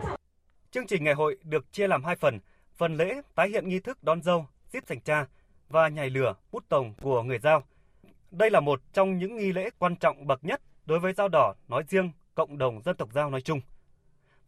[0.72, 2.39] Chương trình ngày hội được chia làm hai phần,
[2.78, 5.26] phần lễ tái hiện nghi thức đón dâu, giết sành cha
[5.70, 7.63] và nhảy lửa, bút tồng của người Giao.
[8.32, 11.53] Đây là một trong những nghi lễ quan trọng bậc nhất đối với Giao đỏ
[11.67, 13.61] nói riêng, cộng đồng dân tộc Giao nói chung.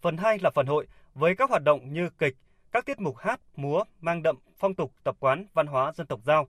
[0.01, 2.35] Phần 2 là phần hội với các hoạt động như kịch,
[2.71, 6.19] các tiết mục hát, múa mang đậm phong tục tập quán văn hóa dân tộc
[6.25, 6.47] Giao,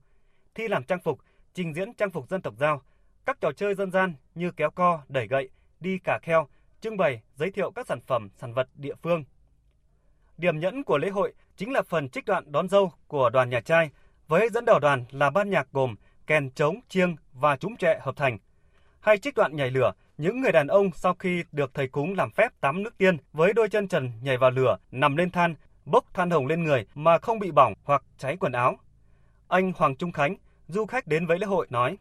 [0.55, 1.19] thi làm trang phục,
[1.53, 2.81] trình diễn trang phục dân tộc Giao,
[3.25, 5.49] các trò chơi dân gian như kéo co, đẩy gậy,
[5.79, 6.47] đi cả kheo,
[6.81, 9.23] trưng bày, giới thiệu các sản phẩm, sản vật địa phương.
[10.37, 13.61] Điểm nhẫn của lễ hội chính là phần trích đoạn đón dâu của đoàn nhà
[13.61, 13.89] trai
[14.27, 15.95] với dẫn đầu đoàn là ban nhạc gồm
[16.27, 18.37] kèn trống, chiêng và trúng trệ hợp thành.
[18.99, 22.31] Hay trích đoạn nhảy lửa, những người đàn ông sau khi được thầy cúng làm
[22.31, 25.55] phép tắm nước tiên với đôi chân trần nhảy vào lửa, nằm lên than,
[25.85, 28.77] bốc than hồng lên người mà không bị bỏng hoặc cháy quần áo.
[29.47, 30.35] Anh Hoàng Trung Khánh,
[30.67, 31.97] du khách đến với lễ hội nói.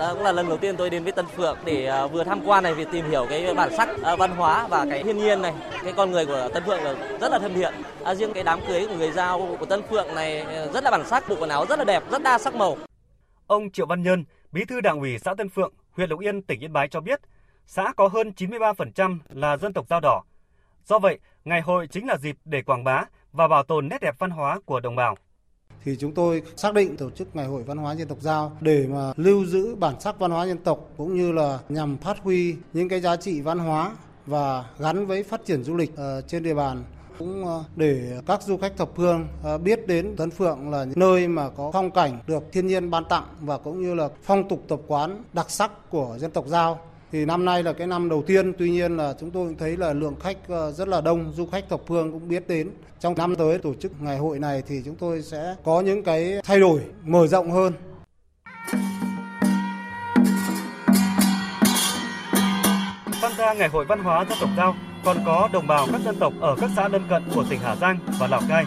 [0.00, 2.40] Đó cũng là lần đầu tiên tôi đến với Tân Phượng để à, vừa tham
[2.46, 5.42] quan này, vừa tìm hiểu cái bản sắc à, văn hóa và cái thiên nhiên
[5.42, 5.54] này.
[5.84, 7.74] Cái con người của Tân Phượng là rất là thân thiện.
[8.04, 10.90] À, riêng cái đám cưới của người Giao của Tân Phượng này à, rất là
[10.90, 12.76] bản sắc, bộ quần áo rất là đẹp, rất đa sắc màu.
[13.46, 16.60] Ông Triệu Văn Nhân, Bí thư Đảng ủy xã Tân Phượng, huyện Lục Yên, tỉnh
[16.60, 17.20] Yên Bái cho biết,
[17.66, 20.22] xã có hơn 93% là dân tộc Dao đỏ.
[20.84, 24.14] Do vậy, ngày hội chính là dịp để quảng bá và bảo tồn nét đẹp
[24.18, 25.16] văn hóa của đồng bào
[25.84, 28.86] thì chúng tôi xác định tổ chức ngày hội văn hóa dân tộc giao để
[28.86, 32.56] mà lưu giữ bản sắc văn hóa dân tộc cũng như là nhằm phát huy
[32.72, 33.92] những cái giá trị văn hóa
[34.26, 36.84] và gắn với phát triển du lịch ờ, trên địa bàn.
[37.18, 41.28] Cũng ờ, để các du khách thập phương ờ, biết đến tấn Phượng là nơi
[41.28, 44.64] mà có phong cảnh được thiên nhiên ban tặng và cũng như là phong tục
[44.68, 46.89] tập quán đặc sắc của dân tộc Giao.
[47.12, 49.76] Thì năm nay là cái năm đầu tiên, tuy nhiên là chúng tôi cũng thấy
[49.76, 52.70] là lượng khách ờ, rất là đông, du khách thập phương cũng biết đến.
[53.00, 56.40] Trong năm tới tổ chức ngày hội này thì chúng tôi sẽ có những cái
[56.44, 57.72] thay đổi mở rộng hơn.
[63.22, 66.16] Tham gia ngày hội văn hóa dân tộc Giao còn có đồng bào các dân
[66.16, 68.64] tộc ở các xã lân cận của tỉnh Hà Giang và Lào Cai.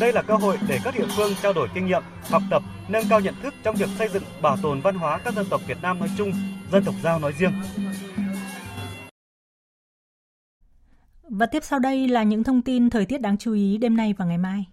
[0.00, 3.04] Đây là cơ hội để các địa phương trao đổi kinh nghiệm, học tập, nâng
[3.10, 5.78] cao nhận thức trong việc xây dựng bảo tồn văn hóa các dân tộc Việt
[5.82, 6.32] Nam nói chung,
[6.72, 7.52] dân tộc Giao nói riêng.
[11.28, 14.14] Và tiếp sau đây là những thông tin thời tiết đáng chú ý đêm nay
[14.18, 14.64] và ngày mai.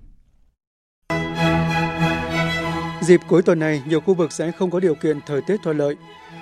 [3.02, 5.78] Dịp cuối tuần này, nhiều khu vực sẽ không có điều kiện thời tiết thuận
[5.78, 5.96] lợi.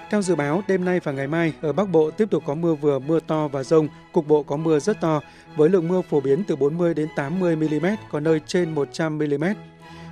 [0.09, 2.75] Theo dự báo, đêm nay và ngày mai ở Bắc Bộ tiếp tục có mưa
[2.75, 5.21] vừa, mưa to và rông, cục bộ có mưa rất to,
[5.55, 9.43] với lượng mưa phổ biến từ 40 đến 80 mm, có nơi trên 100 mm.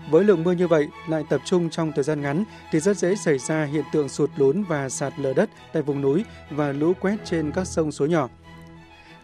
[0.09, 3.15] Với lượng mưa như vậy lại tập trung trong thời gian ngắn thì rất dễ
[3.15, 6.93] xảy ra hiện tượng sụt lún và sạt lở đất tại vùng núi và lũ
[6.99, 8.29] quét trên các sông suối nhỏ.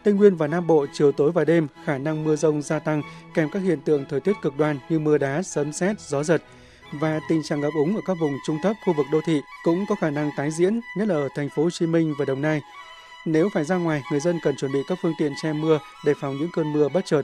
[0.04, 3.02] Tây Nguyên và Nam Bộ chiều tối và đêm khả năng mưa rông gia tăng
[3.34, 6.42] kèm các hiện tượng thời tiết cực đoan như mưa đá, sấm sét, gió giật
[6.92, 9.84] và tình trạng ngập úng ở các vùng trung thấp khu vực đô thị cũng
[9.88, 12.42] có khả năng tái diễn, nhất là ở thành phố Hồ Chí Minh và Đồng
[12.42, 12.60] Nai.
[13.24, 16.14] Nếu phải ra ngoài, người dân cần chuẩn bị các phương tiện che mưa để
[16.20, 17.22] phòng những cơn mưa bất chợt.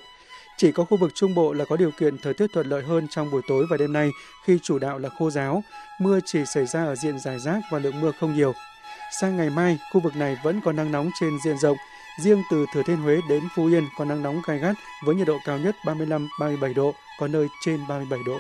[0.57, 3.09] Chỉ có khu vực Trung Bộ là có điều kiện thời tiết thuận lợi hơn
[3.11, 4.11] trong buổi tối và đêm nay
[4.45, 5.63] khi chủ đạo là khô giáo,
[6.01, 8.53] mưa chỉ xảy ra ở diện dài rác và lượng mưa không nhiều.
[9.21, 11.77] Sang ngày mai, khu vực này vẫn có nắng nóng trên diện rộng,
[12.21, 15.27] riêng từ Thừa Thiên Huế đến Phú Yên có nắng nóng gai gắt với nhiệt
[15.27, 18.39] độ cao nhất 35-37 độ, có nơi trên 37 độ.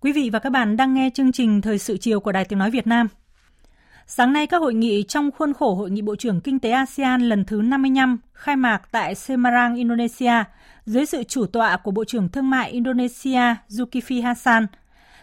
[0.00, 2.58] Quý vị và các bạn đang nghe chương trình Thời sự chiều của Đài Tiếng
[2.58, 3.08] Nói Việt Nam.
[4.06, 7.28] Sáng nay, các hội nghị trong khuôn khổ Hội nghị Bộ trưởng Kinh tế ASEAN
[7.28, 10.32] lần thứ 55 khai mạc tại Semarang, Indonesia,
[10.86, 14.66] dưới sự chủ tọa của Bộ trưởng Thương mại Indonesia Zulkifli Hasan,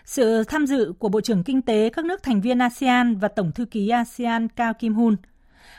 [0.05, 3.51] sự tham dự của Bộ trưởng Kinh tế các nước thành viên ASEAN và Tổng
[3.51, 5.15] thư ký ASEAN Cao Kim Hun.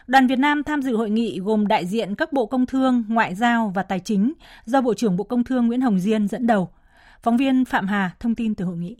[0.07, 3.35] Đoàn Việt Nam tham dự hội nghị gồm đại diện các Bộ Công Thương, Ngoại
[3.35, 4.33] giao và Tài chính
[4.65, 6.69] do Bộ trưởng Bộ Công Thương Nguyễn Hồng Diên dẫn đầu.
[7.23, 8.97] Phóng viên Phạm Hà thông tin từ hội nghị.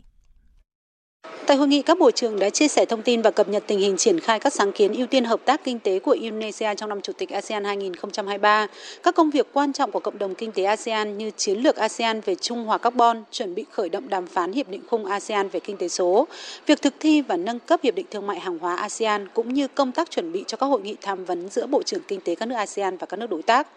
[1.47, 3.79] Tại hội nghị, các bộ trưởng đã chia sẻ thông tin và cập nhật tình
[3.79, 6.89] hình triển khai các sáng kiến ưu tiên hợp tác kinh tế của Indonesia trong
[6.89, 8.67] năm Chủ tịch ASEAN 2023,
[9.03, 12.21] các công việc quan trọng của cộng đồng kinh tế ASEAN như chiến lược ASEAN
[12.21, 15.59] về trung hòa carbon, chuẩn bị khởi động đàm phán hiệp định khung ASEAN về
[15.59, 16.27] kinh tế số,
[16.65, 19.67] việc thực thi và nâng cấp hiệp định thương mại hàng hóa ASEAN cũng như
[19.67, 22.35] công tác chuẩn bị cho các hội nghị tham vấn giữa bộ trưởng kinh tế
[22.35, 23.67] các nước ASEAN và các nước đối tác.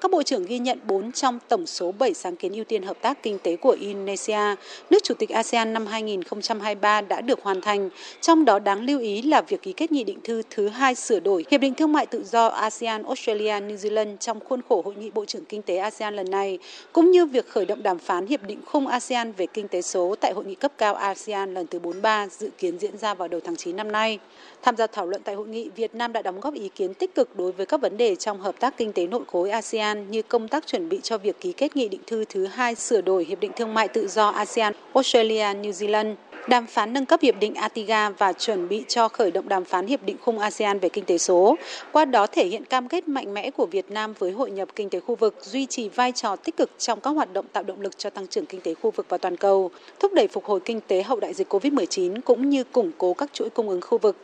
[0.00, 2.96] Các bộ trưởng ghi nhận 4 trong tổng số 7 sáng kiến ưu tiên hợp
[3.02, 4.54] tác kinh tế của Indonesia,
[4.90, 7.90] nước chủ tịch ASEAN năm 2023 đã được hoàn thành.
[8.20, 11.20] Trong đó đáng lưu ý là việc ký kết nghị định thư thứ hai sửa
[11.20, 14.94] đổi Hiệp định Thương mại Tự do ASEAN Australia New Zealand trong khuôn khổ Hội
[14.94, 16.58] nghị Bộ trưởng Kinh tế ASEAN lần này,
[16.92, 20.14] cũng như việc khởi động đàm phán Hiệp định khung ASEAN về kinh tế số
[20.20, 23.40] tại Hội nghị cấp cao ASEAN lần thứ 43 dự kiến diễn ra vào đầu
[23.44, 24.18] tháng 9 năm nay.
[24.62, 27.14] Tham gia thảo luận tại hội nghị, Việt Nam đã đóng góp ý kiến tích
[27.14, 30.22] cực đối với các vấn đề trong hợp tác kinh tế nội khối ASEAN như
[30.22, 33.24] công tác chuẩn bị cho việc ký kết nghị định thư thứ hai sửa đổi
[33.24, 36.14] Hiệp định Thương mại Tự do ASEAN Australia New Zealand
[36.48, 39.86] đàm phán nâng cấp hiệp định ATIGA và chuẩn bị cho khởi động đàm phán
[39.86, 41.56] hiệp định khung ASEAN về kinh tế số.
[41.92, 44.90] Qua đó thể hiện cam kết mạnh mẽ của Việt Nam với hội nhập kinh
[44.90, 47.80] tế khu vực, duy trì vai trò tích cực trong các hoạt động tạo động
[47.80, 50.60] lực cho tăng trưởng kinh tế khu vực và toàn cầu, thúc đẩy phục hồi
[50.60, 53.98] kinh tế hậu đại dịch COVID-19 cũng như củng cố các chuỗi cung ứng khu
[53.98, 54.16] vực.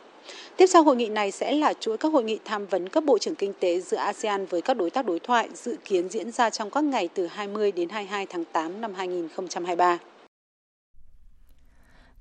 [0.57, 3.17] Tiếp sau hội nghị này sẽ là chuỗi các hội nghị tham vấn cấp bộ
[3.17, 6.49] trưởng kinh tế giữa ASEAN với các đối tác đối thoại dự kiến diễn ra
[6.49, 9.97] trong các ngày từ 20 đến 22 tháng 8 năm 2023.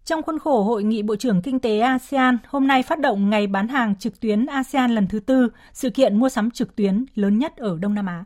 [0.04, 3.46] Trong khuôn khổ Hội nghị Bộ trưởng Kinh tế ASEAN, hôm nay phát động Ngày
[3.46, 7.38] bán hàng trực tuyến ASEAN lần thứ tư, sự kiện mua sắm trực tuyến lớn
[7.38, 8.24] nhất ở Đông Nam Á.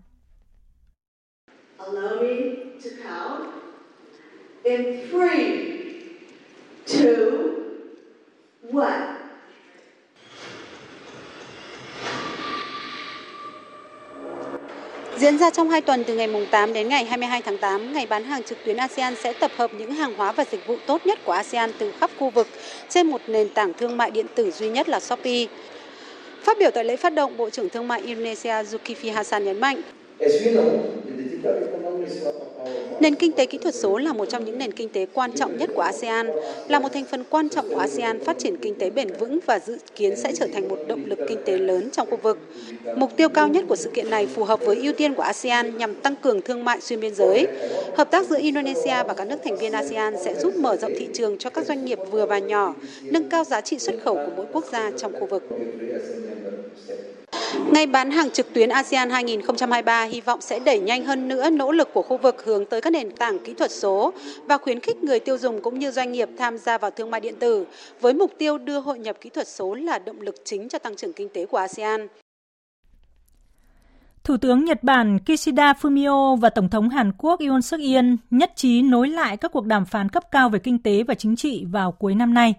[4.64, 5.78] In three,
[6.86, 7.30] two,
[8.72, 9.28] one.
[15.21, 18.25] Diễn ra trong 2 tuần từ ngày 8 đến ngày 22 tháng 8, ngày bán
[18.25, 21.19] hàng trực tuyến ASEAN sẽ tập hợp những hàng hóa và dịch vụ tốt nhất
[21.25, 22.47] của ASEAN từ khắp khu vực
[22.89, 25.47] trên một nền tảng thương mại điện tử duy nhất là Shopee.
[26.43, 29.83] Phát biểu tại lễ phát động, Bộ trưởng Thương mại Indonesia Zulkifli Hasan nhấn mạnh,
[33.01, 35.59] Nền kinh tế kỹ thuật số là một trong những nền kinh tế quan trọng
[35.59, 36.30] nhất của ASEAN,
[36.68, 39.59] là một thành phần quan trọng của ASEAN phát triển kinh tế bền vững và
[39.66, 42.38] dự kiến sẽ trở thành một động lực kinh tế lớn trong khu vực.
[42.96, 45.78] Mục tiêu cao nhất của sự kiện này phù hợp với ưu tiên của ASEAN
[45.78, 47.46] nhằm tăng cường thương mại xuyên biên giới.
[47.96, 51.09] Hợp tác giữa Indonesia và các nước thành viên ASEAN sẽ giúp mở rộng thị
[51.14, 54.32] trường cho các doanh nghiệp vừa và nhỏ, nâng cao giá trị xuất khẩu của
[54.36, 55.42] mỗi quốc gia trong khu vực.
[57.72, 61.72] Ngày bán hàng trực tuyến ASEAN 2023 hy vọng sẽ đẩy nhanh hơn nữa nỗ
[61.72, 64.12] lực của khu vực hướng tới các các nền tảng kỹ thuật số
[64.47, 67.20] và khuyến khích người tiêu dùng cũng như doanh nghiệp tham gia vào thương mại
[67.20, 67.66] điện tử,
[68.01, 70.97] với mục tiêu đưa hội nhập kỹ thuật số là động lực chính cho tăng
[70.97, 72.07] trưởng kinh tế của ASEAN.
[74.24, 78.53] Thủ tướng Nhật Bản Kishida Fumio và Tổng thống Hàn Quốc Yoon suk yeol nhất
[78.57, 81.64] trí nối lại các cuộc đàm phán cấp cao về kinh tế và chính trị
[81.70, 82.55] vào cuối năm nay.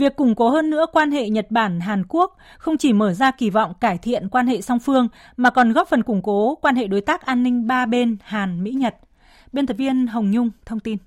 [0.00, 3.50] Việc củng cố hơn nữa quan hệ Nhật Bản-Hàn Quốc không chỉ mở ra kỳ
[3.50, 6.86] vọng cải thiện quan hệ song phương mà còn góp phần củng cố quan hệ
[6.86, 8.94] đối tác an ninh ba bên Hàn-Mỹ-Nhật.
[9.52, 10.98] Biên tập viên Hồng Nhung thông tin.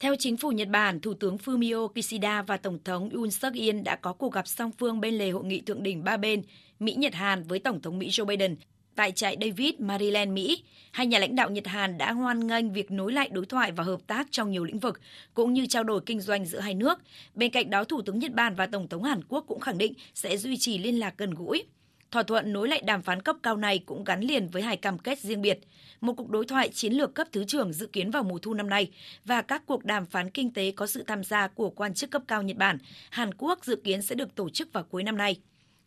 [0.00, 3.80] Theo chính phủ Nhật Bản, Thủ tướng Fumio Kishida và Tổng thống Yoon suk yeol
[3.80, 6.42] đã có cuộc gặp song phương bên lề hội nghị thượng đỉnh ba bên
[6.78, 8.56] Mỹ-Nhật-Hàn với Tổng thống Mỹ Joe Biden
[8.98, 10.62] tại trại David, Maryland, Mỹ.
[10.92, 13.84] Hai nhà lãnh đạo Nhật Hàn đã hoan nghênh việc nối lại đối thoại và
[13.84, 15.00] hợp tác trong nhiều lĩnh vực,
[15.34, 16.98] cũng như trao đổi kinh doanh giữa hai nước.
[17.34, 19.92] Bên cạnh đó, Thủ tướng Nhật Bản và Tổng thống Hàn Quốc cũng khẳng định
[20.14, 21.64] sẽ duy trì liên lạc gần gũi.
[22.10, 24.98] Thỏa thuận nối lại đàm phán cấp cao này cũng gắn liền với hai cam
[24.98, 25.58] kết riêng biệt.
[26.00, 28.68] Một cuộc đối thoại chiến lược cấp thứ trưởng dự kiến vào mùa thu năm
[28.68, 28.90] nay
[29.24, 32.22] và các cuộc đàm phán kinh tế có sự tham gia của quan chức cấp
[32.28, 32.78] cao Nhật Bản,
[33.10, 35.36] Hàn Quốc dự kiến sẽ được tổ chức vào cuối năm nay.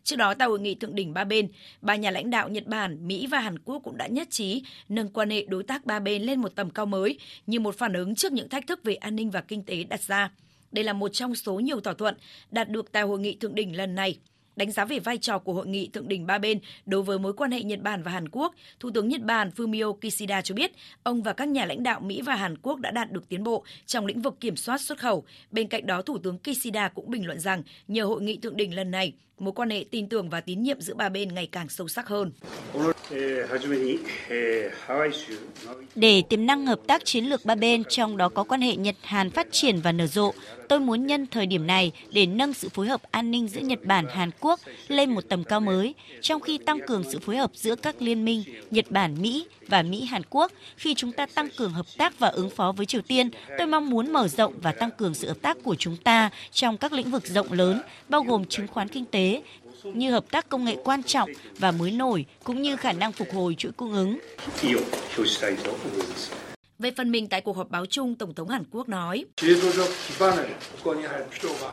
[0.04, 1.47] Trước đó, tại hội nghị thượng đỉnh ba bên,
[1.82, 5.10] ba nhà lãnh đạo Nhật Bản, Mỹ và Hàn Quốc cũng đã nhất trí nâng
[5.10, 8.16] quan hệ đối tác ba bên lên một tầm cao mới như một phản ứng
[8.16, 10.32] trước những thách thức về an ninh và kinh tế đặt ra.
[10.72, 12.16] Đây là một trong số nhiều thỏa thuận
[12.52, 14.18] đạt được tại hội nghị thượng đỉnh lần này.
[14.56, 17.34] Đánh giá về vai trò của hội nghị thượng đỉnh ba bên đối với mối
[17.34, 20.72] quan hệ Nhật Bản và Hàn Quốc, Thủ tướng Nhật Bản Fumio Kishida cho biết
[21.04, 23.64] ông và các nhà lãnh đạo Mỹ và Hàn Quốc đã đạt được tiến bộ
[23.86, 25.24] trong lĩnh vực kiểm soát xuất khẩu.
[25.52, 28.76] Bên cạnh đó, Thủ tướng Kishida cũng bình luận rằng nhờ hội nghị thượng đỉnh
[28.76, 31.70] lần này, mối quan hệ tin tưởng và tín nhiệm giữa ba bên ngày càng
[31.70, 32.32] sâu sắc hơn.
[35.96, 39.30] Để tiềm năng hợp tác chiến lược ba bên, trong đó có quan hệ Nhật-Hàn
[39.30, 40.34] phát triển và nở rộ,
[40.70, 43.86] tôi muốn nhân thời điểm này để nâng sự phối hợp an ninh giữa Nhật
[43.86, 47.76] Bản-Hàn Quốc lên một tầm cao mới, trong khi tăng cường sự phối hợp giữa
[47.76, 50.52] các liên minh Nhật Bản-Mỹ và Mỹ-Hàn Quốc.
[50.78, 53.89] Khi chúng ta tăng cường hợp tác và ứng phó với Triều Tiên, tôi mong
[53.89, 57.12] muốn mở rộng và tăng cường sự hợp tác của chúng ta trong các lĩnh
[57.12, 59.30] vực rộng lớn, bao gồm chứng khoán kinh tế,
[59.84, 63.27] như hợp tác công nghệ quan trọng và mới nổi, cũng như khả năng phục
[63.34, 64.19] hồi chuỗi cung ứng.
[66.79, 69.25] Về phần mình tại cuộc họp báo chung, Tổng thống Hàn Quốc nói.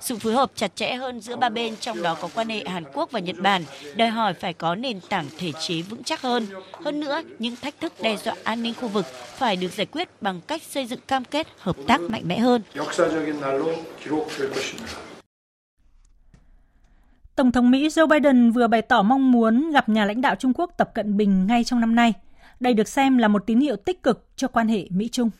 [0.00, 2.84] Sự phối hợp chặt chẽ hơn giữa ba bên, trong đó có quan hệ Hàn
[2.94, 3.64] Quốc và Nhật Bản,
[3.96, 6.46] đòi hỏi phải có nền tảng thể chế vững chắc hơn.
[6.72, 9.06] Hơn nữa, những thách thức đe dọa an ninh khu vực
[9.36, 12.62] phải được giải quyết bằng cách xây dựng cam kết hợp tác mạnh mẽ hơn.
[17.38, 20.52] Tổng thống Mỹ Joe Biden vừa bày tỏ mong muốn gặp nhà lãnh đạo Trung
[20.54, 22.12] Quốc Tập Cận Bình ngay trong năm nay.
[22.60, 25.30] Đây được xem là một tín hiệu tích cực cho quan hệ Mỹ-Trung.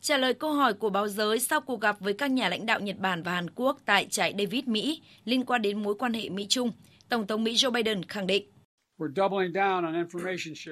[0.00, 2.80] Trả lời câu hỏi của báo giới sau cuộc gặp với các nhà lãnh đạo
[2.80, 6.28] Nhật Bản và Hàn Quốc tại trại David, Mỹ liên quan đến mối quan hệ
[6.28, 6.72] Mỹ-Trung,
[7.08, 8.44] Tổng thống Mỹ Joe Biden khẳng định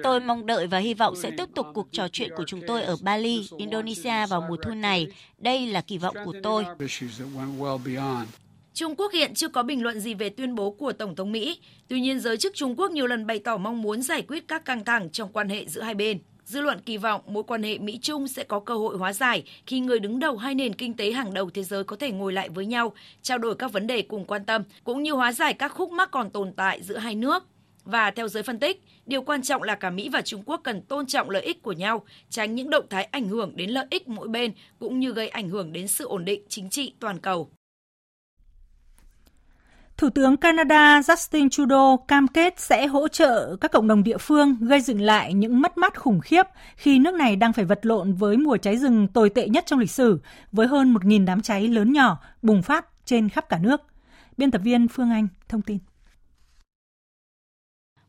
[0.03, 2.83] Tôi mong đợi và hy vọng sẽ tiếp tục cuộc trò chuyện của chúng tôi
[2.83, 5.07] ở Bali, Indonesia vào mùa thu này.
[5.37, 6.65] Đây là kỳ vọng của tôi.
[8.73, 11.59] Trung Quốc hiện chưa có bình luận gì về tuyên bố của Tổng thống Mỹ.
[11.87, 14.65] Tuy nhiên, giới chức Trung Quốc nhiều lần bày tỏ mong muốn giải quyết các
[14.65, 16.19] căng thẳng trong quan hệ giữa hai bên.
[16.45, 19.79] Dư luận kỳ vọng mối quan hệ Mỹ-Trung sẽ có cơ hội hóa giải khi
[19.79, 22.49] người đứng đầu hai nền kinh tế hàng đầu thế giới có thể ngồi lại
[22.49, 25.67] với nhau, trao đổi các vấn đề cùng quan tâm, cũng như hóa giải các
[25.67, 27.43] khúc mắc còn tồn tại giữa hai nước.
[27.83, 30.81] Và theo giới phân tích, điều quan trọng là cả Mỹ và Trung Quốc cần
[30.81, 34.07] tôn trọng lợi ích của nhau, tránh những động thái ảnh hưởng đến lợi ích
[34.07, 37.49] mỗi bên cũng như gây ảnh hưởng đến sự ổn định chính trị toàn cầu.
[39.97, 44.55] Thủ tướng Canada Justin Trudeau cam kết sẽ hỗ trợ các cộng đồng địa phương
[44.61, 46.43] gây dựng lại những mất mát khủng khiếp
[46.75, 49.79] khi nước này đang phải vật lộn với mùa cháy rừng tồi tệ nhất trong
[49.79, 50.19] lịch sử,
[50.51, 53.81] với hơn 1.000 đám cháy lớn nhỏ bùng phát trên khắp cả nước.
[54.37, 55.77] Biên tập viên Phương Anh thông tin.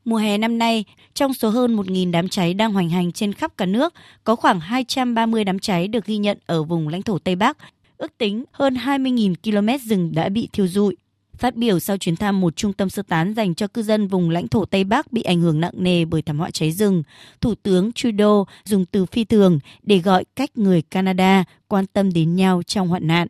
[0.04, 3.56] Mùa hè năm nay, trong số hơn 1.000 đám cháy đang hoành hành trên khắp
[3.56, 7.36] cả nước, có khoảng 230 đám cháy được ghi nhận ở vùng lãnh thổ Tây
[7.36, 7.56] Bắc.
[7.96, 10.96] Ước tính hơn 20.000 km rừng đã bị thiêu rụi.
[11.38, 14.30] Phát biểu sau chuyến thăm một trung tâm sơ tán dành cho cư dân vùng
[14.30, 17.02] lãnh thổ Tây Bắc bị ảnh hưởng nặng nề bởi thảm họa cháy rừng,
[17.40, 22.36] Thủ tướng Trudeau dùng từ phi thường để gọi cách người Canada quan tâm đến
[22.36, 23.28] nhau trong hoạn nạn.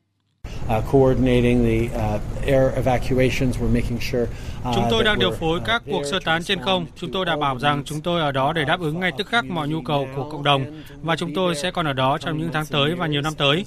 [4.75, 6.87] Chúng tôi đang điều phối các cuộc sơ tán trên không.
[6.97, 9.45] Chúng tôi đảm bảo rằng chúng tôi ở đó để đáp ứng ngay tức khắc
[9.45, 12.51] mọi nhu cầu của cộng đồng và chúng tôi sẽ còn ở đó trong những
[12.53, 13.65] tháng tới và nhiều năm tới.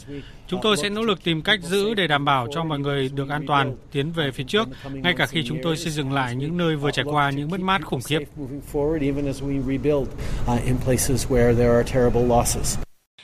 [0.48, 3.30] Chúng tôi sẽ nỗ lực tìm cách giữ để đảm bảo cho mọi người được
[3.30, 6.58] an toàn tiến về phía trước, ngay cả khi chúng tôi xây dựng lại những
[6.58, 8.20] nơi vừa trải qua những mất mát khủng khiếp.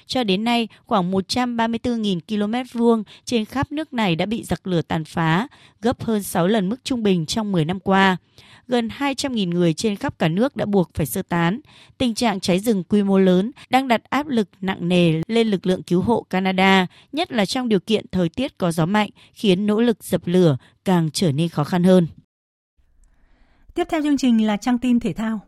[0.05, 4.81] Cho đến nay, khoảng 134.000 km vuông trên khắp nước này đã bị giặc lửa
[4.81, 5.47] tàn phá,
[5.81, 8.17] gấp hơn 6 lần mức trung bình trong 10 năm qua
[8.67, 11.59] gần 200.000 người trên khắp cả nước đã buộc phải sơ tán.
[11.97, 15.65] Tình trạng cháy rừng quy mô lớn đang đặt áp lực nặng nề lên lực
[15.65, 19.65] lượng cứu hộ Canada, nhất là trong điều kiện thời tiết có gió mạnh, khiến
[19.65, 22.07] nỗ lực dập lửa càng trở nên khó khăn hơn.
[23.73, 25.41] Tiếp theo chương trình là trang tin thể thao.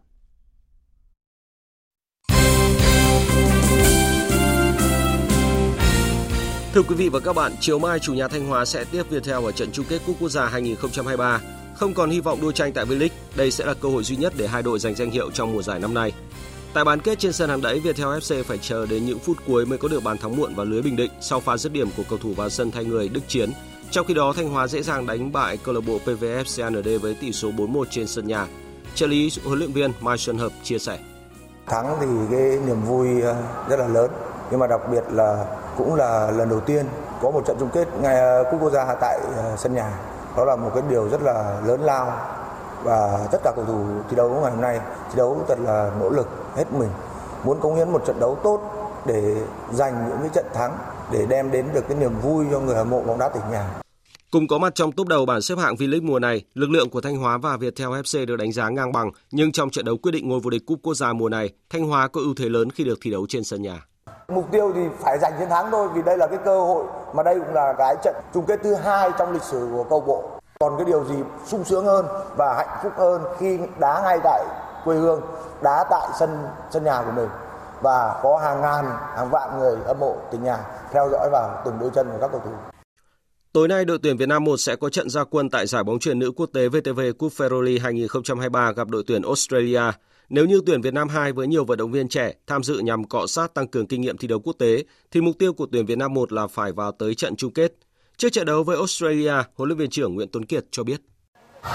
[6.76, 9.45] Thưa quý vị và các bạn, chiều mai chủ nhà Thanh Hóa sẽ tiếp Viettel
[9.45, 11.41] ở trận chung kết Cúp Quốc gia 2023.
[11.76, 14.34] Không còn hy vọng đua tranh tại V-League, đây sẽ là cơ hội duy nhất
[14.38, 16.11] để hai đội giành danh hiệu trong mùa giải năm nay.
[16.73, 19.65] Tại bán kết trên sân hàng đẫy, Viettel FC phải chờ đến những phút cuối
[19.65, 22.03] mới có được bàn thắng muộn vào lưới Bình Định sau pha dứt điểm của
[22.09, 23.51] cầu thủ vào sân thay người Đức Chiến.
[23.91, 27.13] Trong khi đó, Thanh Hóa dễ dàng đánh bại câu lạc bộ PVF CND với
[27.13, 28.47] tỷ số 4-1 trên sân nhà.
[28.95, 30.99] Trợ lý huấn luyện viên Mai Xuân Hợp chia sẻ.
[31.68, 33.36] Thắng thì cái niềm vui ờ,
[33.70, 34.11] rất là lớn,
[34.51, 35.45] nhưng mà đặc biệt là
[35.78, 36.86] cũng là lần đầu tiên
[37.22, 39.99] có một trận chung kết ngày ờ, cúp quốc gia tại ờ, sân nhà.
[40.38, 42.13] Đó là một cái điều rất là lớn lao.
[42.84, 46.09] Và tất cả cầu thủ thi đấu ngày hôm nay thi đấu thật là nỗ
[46.09, 46.89] lực hết mình.
[47.43, 48.59] Muốn cống hiến một trận đấu tốt
[49.05, 49.36] để
[49.74, 50.78] giành những cái trận thắng
[51.11, 53.85] để đem đến được cái niềm vui cho người hâm mộ bóng đá tỉnh nhà.
[54.36, 57.02] Cùng có mặt trong top đầu bảng xếp hạng V-League mùa này, lực lượng của
[57.02, 60.12] Thanh Hóa và Viettel FC được đánh giá ngang bằng, nhưng trong trận đấu quyết
[60.12, 62.70] định ngôi vô địch cúp quốc gia mùa này, Thanh Hóa có ưu thế lớn
[62.70, 63.86] khi được thi đấu trên sân nhà.
[64.28, 67.24] Mục tiêu thì phải giành chiến thắng thôi vì đây là cái cơ hội mà
[67.24, 70.30] đây cũng là cái trận chung kết thứ hai trong lịch sử của câu bộ.
[70.60, 71.16] Còn cái điều gì
[71.46, 72.06] sung sướng hơn
[72.38, 74.46] và hạnh phúc hơn khi đá ngay tại
[74.86, 75.22] quê hương,
[75.64, 77.30] đá tại sân sân nhà của mình
[77.82, 80.58] và có hàng ngàn, hàng vạn người hâm mộ tỉnh nhà
[80.92, 82.74] theo dõi vào từng đôi chân của các cầu thủ.
[83.56, 85.99] Tối nay, đội tuyển Việt Nam 1 sẽ có trận gia quân tại giải bóng
[85.99, 89.82] chuyền nữ quốc tế VTV Cup Ferroli 2023 gặp đội tuyển Australia.
[90.30, 93.03] Nếu như tuyển Việt Nam 2 với nhiều vận động viên trẻ tham dự nhằm
[93.03, 95.86] cọ sát tăng cường kinh nghiệm thi đấu quốc tế, thì mục tiêu của tuyển
[95.86, 97.74] Việt Nam 1 là phải vào tới trận chung kết.
[98.18, 101.01] Trước trận đấu với Australia, huấn luyện viên trưởng Nguyễn Tuấn Kiệt cho biết.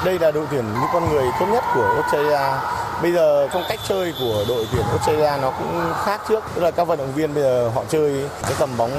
[0.04, 2.38] Đây là đội tuyển, những con người tốt nhất của Australia.
[3.02, 6.44] Bây giờ phong cách chơi của đội tuyển Australia nó cũng khác trước.
[6.54, 8.90] Tức là các vận động viên bây giờ họ chơi cái tầm bóng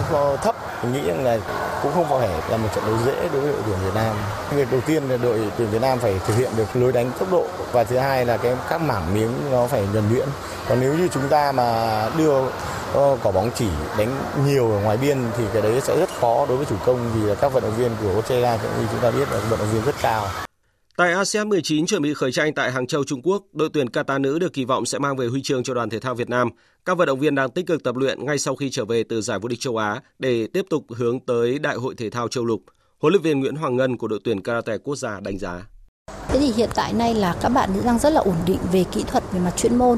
[0.43, 0.55] thấp.
[0.83, 1.37] Mình nghĩ rằng là
[1.83, 4.15] cũng không phải là một trận đấu dễ đối với đội tuyển Việt Nam.
[4.51, 7.31] Việc đầu tiên là đội tuyển Việt Nam phải thực hiện được lối đánh tốc
[7.31, 10.27] độ và thứ hai là cái các mảng miếng nó phải nhuần nhuyễn.
[10.69, 12.33] Còn nếu như chúng ta mà đưa
[12.93, 13.67] ờ, quả bóng chỉ
[13.97, 14.15] đánh
[14.45, 17.35] nhiều ở ngoài biên thì cái đấy sẽ rất khó đối với chủ công vì
[17.41, 19.85] các vận động viên của Australia cũng như chúng ta biết là vận động viên
[19.85, 20.27] rất cao.
[21.01, 24.21] Tại ASEAN 19 chuẩn bị khởi tranh tại Hàng Châu, Trung Quốc, đội tuyển Qatar
[24.21, 26.49] nữ được kỳ vọng sẽ mang về huy chương cho đoàn thể thao Việt Nam.
[26.85, 29.21] Các vận động viên đang tích cực tập luyện ngay sau khi trở về từ
[29.21, 32.45] giải vô địch châu Á để tiếp tục hướng tới Đại hội thể thao châu
[32.45, 32.61] lục.
[32.99, 35.67] Huấn luyện viên Nguyễn Hoàng Ngân của đội tuyển karate quốc gia đánh giá.
[36.27, 39.03] Thế thì hiện tại nay là các bạn đang rất là ổn định về kỹ
[39.07, 39.97] thuật về mặt chuyên môn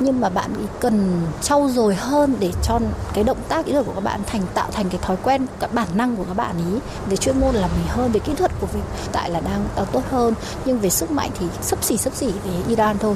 [0.00, 2.78] nhưng mà bạn ý cần trau dồi hơn để cho
[3.14, 5.74] cái động tác kỹ thuật của các bạn thành tạo thành cái thói quen các
[5.74, 6.80] bản năng của các bạn ý.
[7.06, 8.82] Về chuyên môn là mình hơn về kỹ thuật của mình
[9.12, 10.34] tại là đang, đang tốt hơn.
[10.64, 13.14] Nhưng về sức mạnh thì sấp xỉ sấp xỉ về Iran thôi.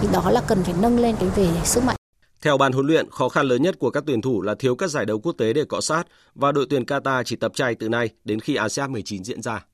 [0.00, 1.96] Thì đó là cần phải nâng lên cái về sức mạnh.
[2.42, 4.90] Theo ban huấn luyện, khó khăn lớn nhất của các tuyển thủ là thiếu các
[4.90, 7.88] giải đấu quốc tế để cọ sát và đội tuyển Qatar chỉ tập trai từ
[7.88, 9.64] nay đến khi ASEAN 19 diễn ra.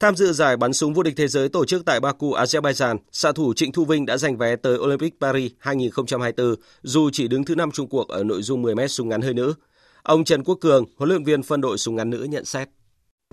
[0.00, 3.32] Tham dự giải bắn súng vô địch thế giới tổ chức tại Baku, Azerbaijan, xạ
[3.32, 7.54] thủ Trịnh Thu Vinh đã giành vé tới Olympic Paris 2024 dù chỉ đứng thứ
[7.54, 9.54] năm Trung cuộc ở nội dung 10m súng ngắn hơi nữ.
[10.02, 12.68] Ông Trần Quốc Cường, huấn luyện viên phân đội súng ngắn nữ nhận xét.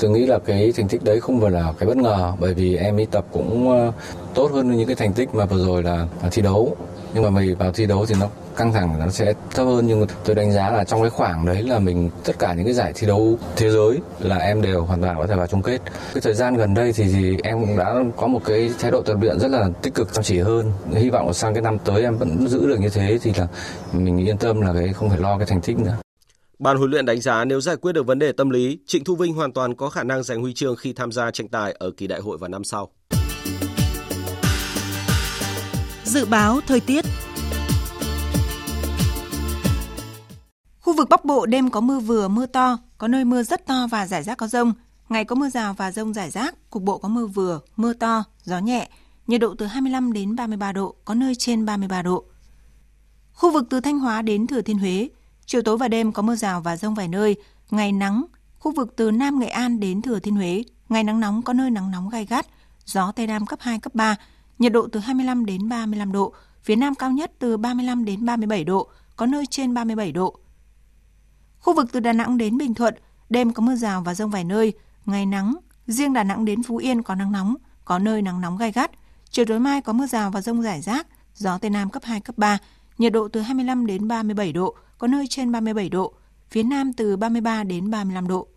[0.02, 2.76] Tôi nghĩ là cái thành tích đấy không phải là cái bất ngờ bởi vì
[2.76, 3.92] em ấy tập cũng ờ,
[4.36, 6.78] tốt hơn những cái thành tích mà vừa rồi là thi đấu.
[7.14, 9.88] Nhưng mà mày vào thi đấu thì nó căng thẳng nó sẽ thấp hơn.
[9.88, 12.74] Nhưng tôi đánh giá là trong cái khoảng đấy là mình tất cả những cái
[12.74, 15.82] giải thi đấu thế giới là em đều hoàn toàn có thể vào chung kết.
[16.14, 19.02] Cái thời gian gần đây thì, thì em cũng đã có một cái thái độ
[19.02, 20.72] tập luyện rất là tích cực chăm chỉ hơn.
[20.94, 23.48] Hy vọng sang cái năm tới em vẫn giữ được như thế thì là
[23.94, 25.98] mình yên tâm là cái không phải lo cái thành tích nữa.
[26.60, 29.16] Ban huấn luyện đánh giá nếu giải quyết được vấn đề tâm lý, Trịnh Thu
[29.16, 31.92] Vinh hoàn toàn có khả năng giành huy chương khi tham gia tranh tài ở
[31.98, 32.90] kỳ đại hội vào năm sau.
[36.14, 37.06] Dự báo thời tiết
[40.80, 43.88] Khu vực Bắc Bộ đêm có mưa vừa, mưa to, có nơi mưa rất to
[43.92, 44.74] và rải rác có rông.
[45.10, 48.24] Ngày có mưa rào và rông rải rác, cục bộ có mưa vừa, mưa to,
[48.44, 48.90] gió nhẹ.
[49.28, 52.24] Nhiệt độ từ 25 đến 33 độ, có nơi trên 33 độ.
[53.34, 55.10] Khu vực từ Thanh Hóa đến Thừa Thiên Huế,
[55.46, 57.36] chiều tối và đêm có mưa rào và rông vài nơi,
[57.72, 58.26] ngày nắng.
[58.60, 61.70] Khu vực từ Nam Nghệ An đến Thừa Thiên Huế, ngày nắng nóng có nơi
[61.70, 62.48] nắng nóng gai gắt,
[62.86, 64.16] gió Tây Nam cấp 2, cấp 3,
[64.60, 66.34] nhiệt độ từ 25 đến 35 độ,
[66.64, 70.40] phía Nam cao nhất từ 35 đến 37 độ, có nơi trên 37 độ.
[71.60, 72.96] Khu vực từ Đà Nẵng đến Bình Thuận,
[73.30, 74.74] đêm có mưa rào và rông vài nơi,
[75.06, 75.56] ngày nắng.
[75.88, 78.92] Riêng Đà Nẵng đến Phú Yên có nắng nóng, có nơi nắng nóng gai gắt.
[79.30, 82.22] Chiều tối mai có mưa rào và rông rải rác, gió Tây Nam cấp 2,
[82.22, 82.58] cấp 3,
[82.98, 86.14] nhiệt độ từ 25 đến 37 độ, có nơi trên 37 độ,
[86.50, 88.48] phía Nam từ 33 đến 35 độ.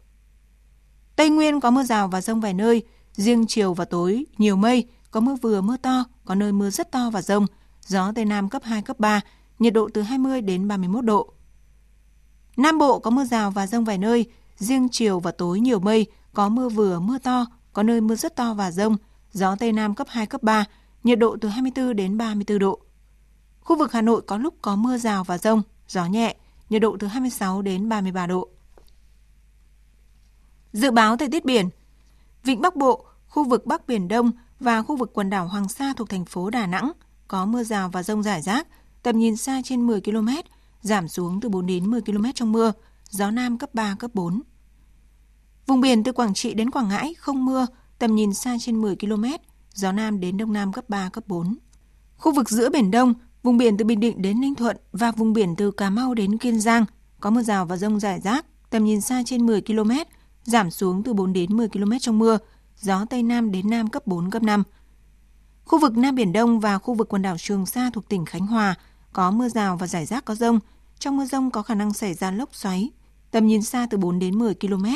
[1.17, 2.83] Tây Nguyên có mưa rào và rông vài nơi,
[3.13, 6.93] riêng chiều và tối nhiều mây, có mưa vừa mưa to, có nơi mưa rất
[6.93, 7.47] to và rông,
[7.87, 9.21] gió Tây Nam cấp 2, cấp 3,
[9.59, 11.33] nhiệt độ từ 20 đến 31 độ.
[12.57, 16.07] Nam Bộ có mưa rào và rông vài nơi, riêng chiều và tối nhiều mây,
[16.33, 18.97] có mưa vừa mưa to, có nơi mưa rất to và rông,
[19.33, 20.65] gió Tây Nam cấp 2, cấp 3,
[21.05, 22.81] nhiệt độ từ 24 đến 34 độ.
[23.61, 26.37] Khu vực Hà Nội có lúc có mưa rào và rông, gió nhẹ,
[26.71, 28.49] nhiệt độ từ 26 đến 33 độ.
[30.73, 31.69] Dự báo thời tiết biển
[32.45, 35.93] Vịnh Bắc Bộ, khu vực Bắc Biển Đông và khu vực quần đảo Hoàng Sa
[35.97, 36.93] thuộc thành phố Đà Nẵng
[37.29, 38.67] có mưa rào và rông rải rác,
[39.03, 40.29] tầm nhìn xa trên 10 km,
[40.83, 42.73] giảm xuống từ 4 đến 10 km trong mưa,
[43.11, 44.43] gió Nam cấp 3, cấp 4.
[45.67, 47.67] Vùng biển từ Quảng Trị đến Quảng Ngãi không mưa,
[47.99, 49.25] tầm nhìn xa trên 10 km,
[49.75, 51.57] gió Nam đến Đông Nam cấp 3, cấp 4.
[52.17, 55.33] Khu vực giữa Biển Đông, vùng biển từ Bình Định đến Ninh Thuận và vùng
[55.33, 56.85] biển từ Cà Mau đến Kiên Giang
[57.21, 59.91] có mưa rào và rông rải rác, tầm nhìn xa trên 10 km,
[60.45, 62.39] giảm xuống từ 4 đến 10 km trong mưa,
[62.81, 64.63] gió Tây Nam đến Nam cấp 4, cấp 5.
[65.65, 68.47] Khu vực Nam Biển Đông và khu vực quần đảo Trường Sa thuộc tỉnh Khánh
[68.47, 68.75] Hòa
[69.13, 70.61] có mưa rào và rải rác có rông.
[70.99, 72.91] Trong mưa rông có khả năng xảy ra lốc xoáy.
[73.31, 74.87] Tầm nhìn xa từ 4 đến 10 km,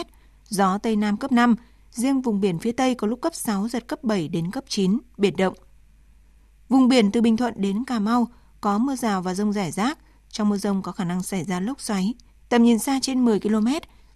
[0.48, 1.56] gió Tây Nam cấp 5,
[1.90, 4.98] riêng vùng biển phía Tây có lúc cấp 6, giật cấp 7 đến cấp 9,
[5.16, 5.54] biển động.
[6.68, 8.28] Vùng biển từ Bình Thuận đến Cà Mau
[8.60, 9.98] có mưa rào và rông rải rác.
[10.28, 12.14] Trong mưa rông có khả năng xảy ra lốc xoáy.
[12.48, 13.66] Tầm nhìn xa trên 10 km,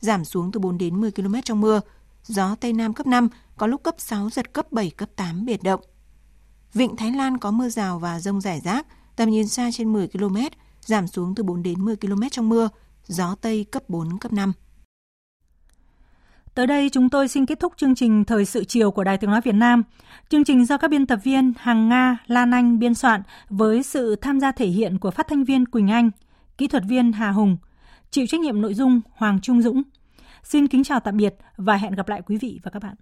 [0.01, 1.81] giảm xuống từ 4 đến 10 km trong mưa.
[2.27, 5.61] Gió Tây Nam cấp 5, có lúc cấp 6, giật cấp 7, cấp 8, biển
[5.62, 5.81] động.
[6.72, 10.09] Vịnh Thái Lan có mưa rào và rông rải rác, tầm nhìn xa trên 10
[10.09, 10.37] km,
[10.81, 12.68] giảm xuống từ 4 đến 10 km trong mưa,
[13.07, 14.53] gió Tây cấp 4, cấp 5.
[16.55, 19.31] Tới đây chúng tôi xin kết thúc chương trình Thời sự chiều của Đài Tiếng
[19.31, 19.83] Nói Việt Nam.
[20.29, 24.16] Chương trình do các biên tập viên Hằng Nga, Lan Anh biên soạn với sự
[24.16, 26.11] tham gia thể hiện của phát thanh viên Quỳnh Anh,
[26.59, 27.57] kỹ thuật viên Hà Hùng,
[28.11, 29.83] chịu trách nhiệm nội dung Hoàng Trung Dũng.
[30.45, 32.95] Xin kính chào tạm biệt và hẹn gặp lại quý vị và các bạn.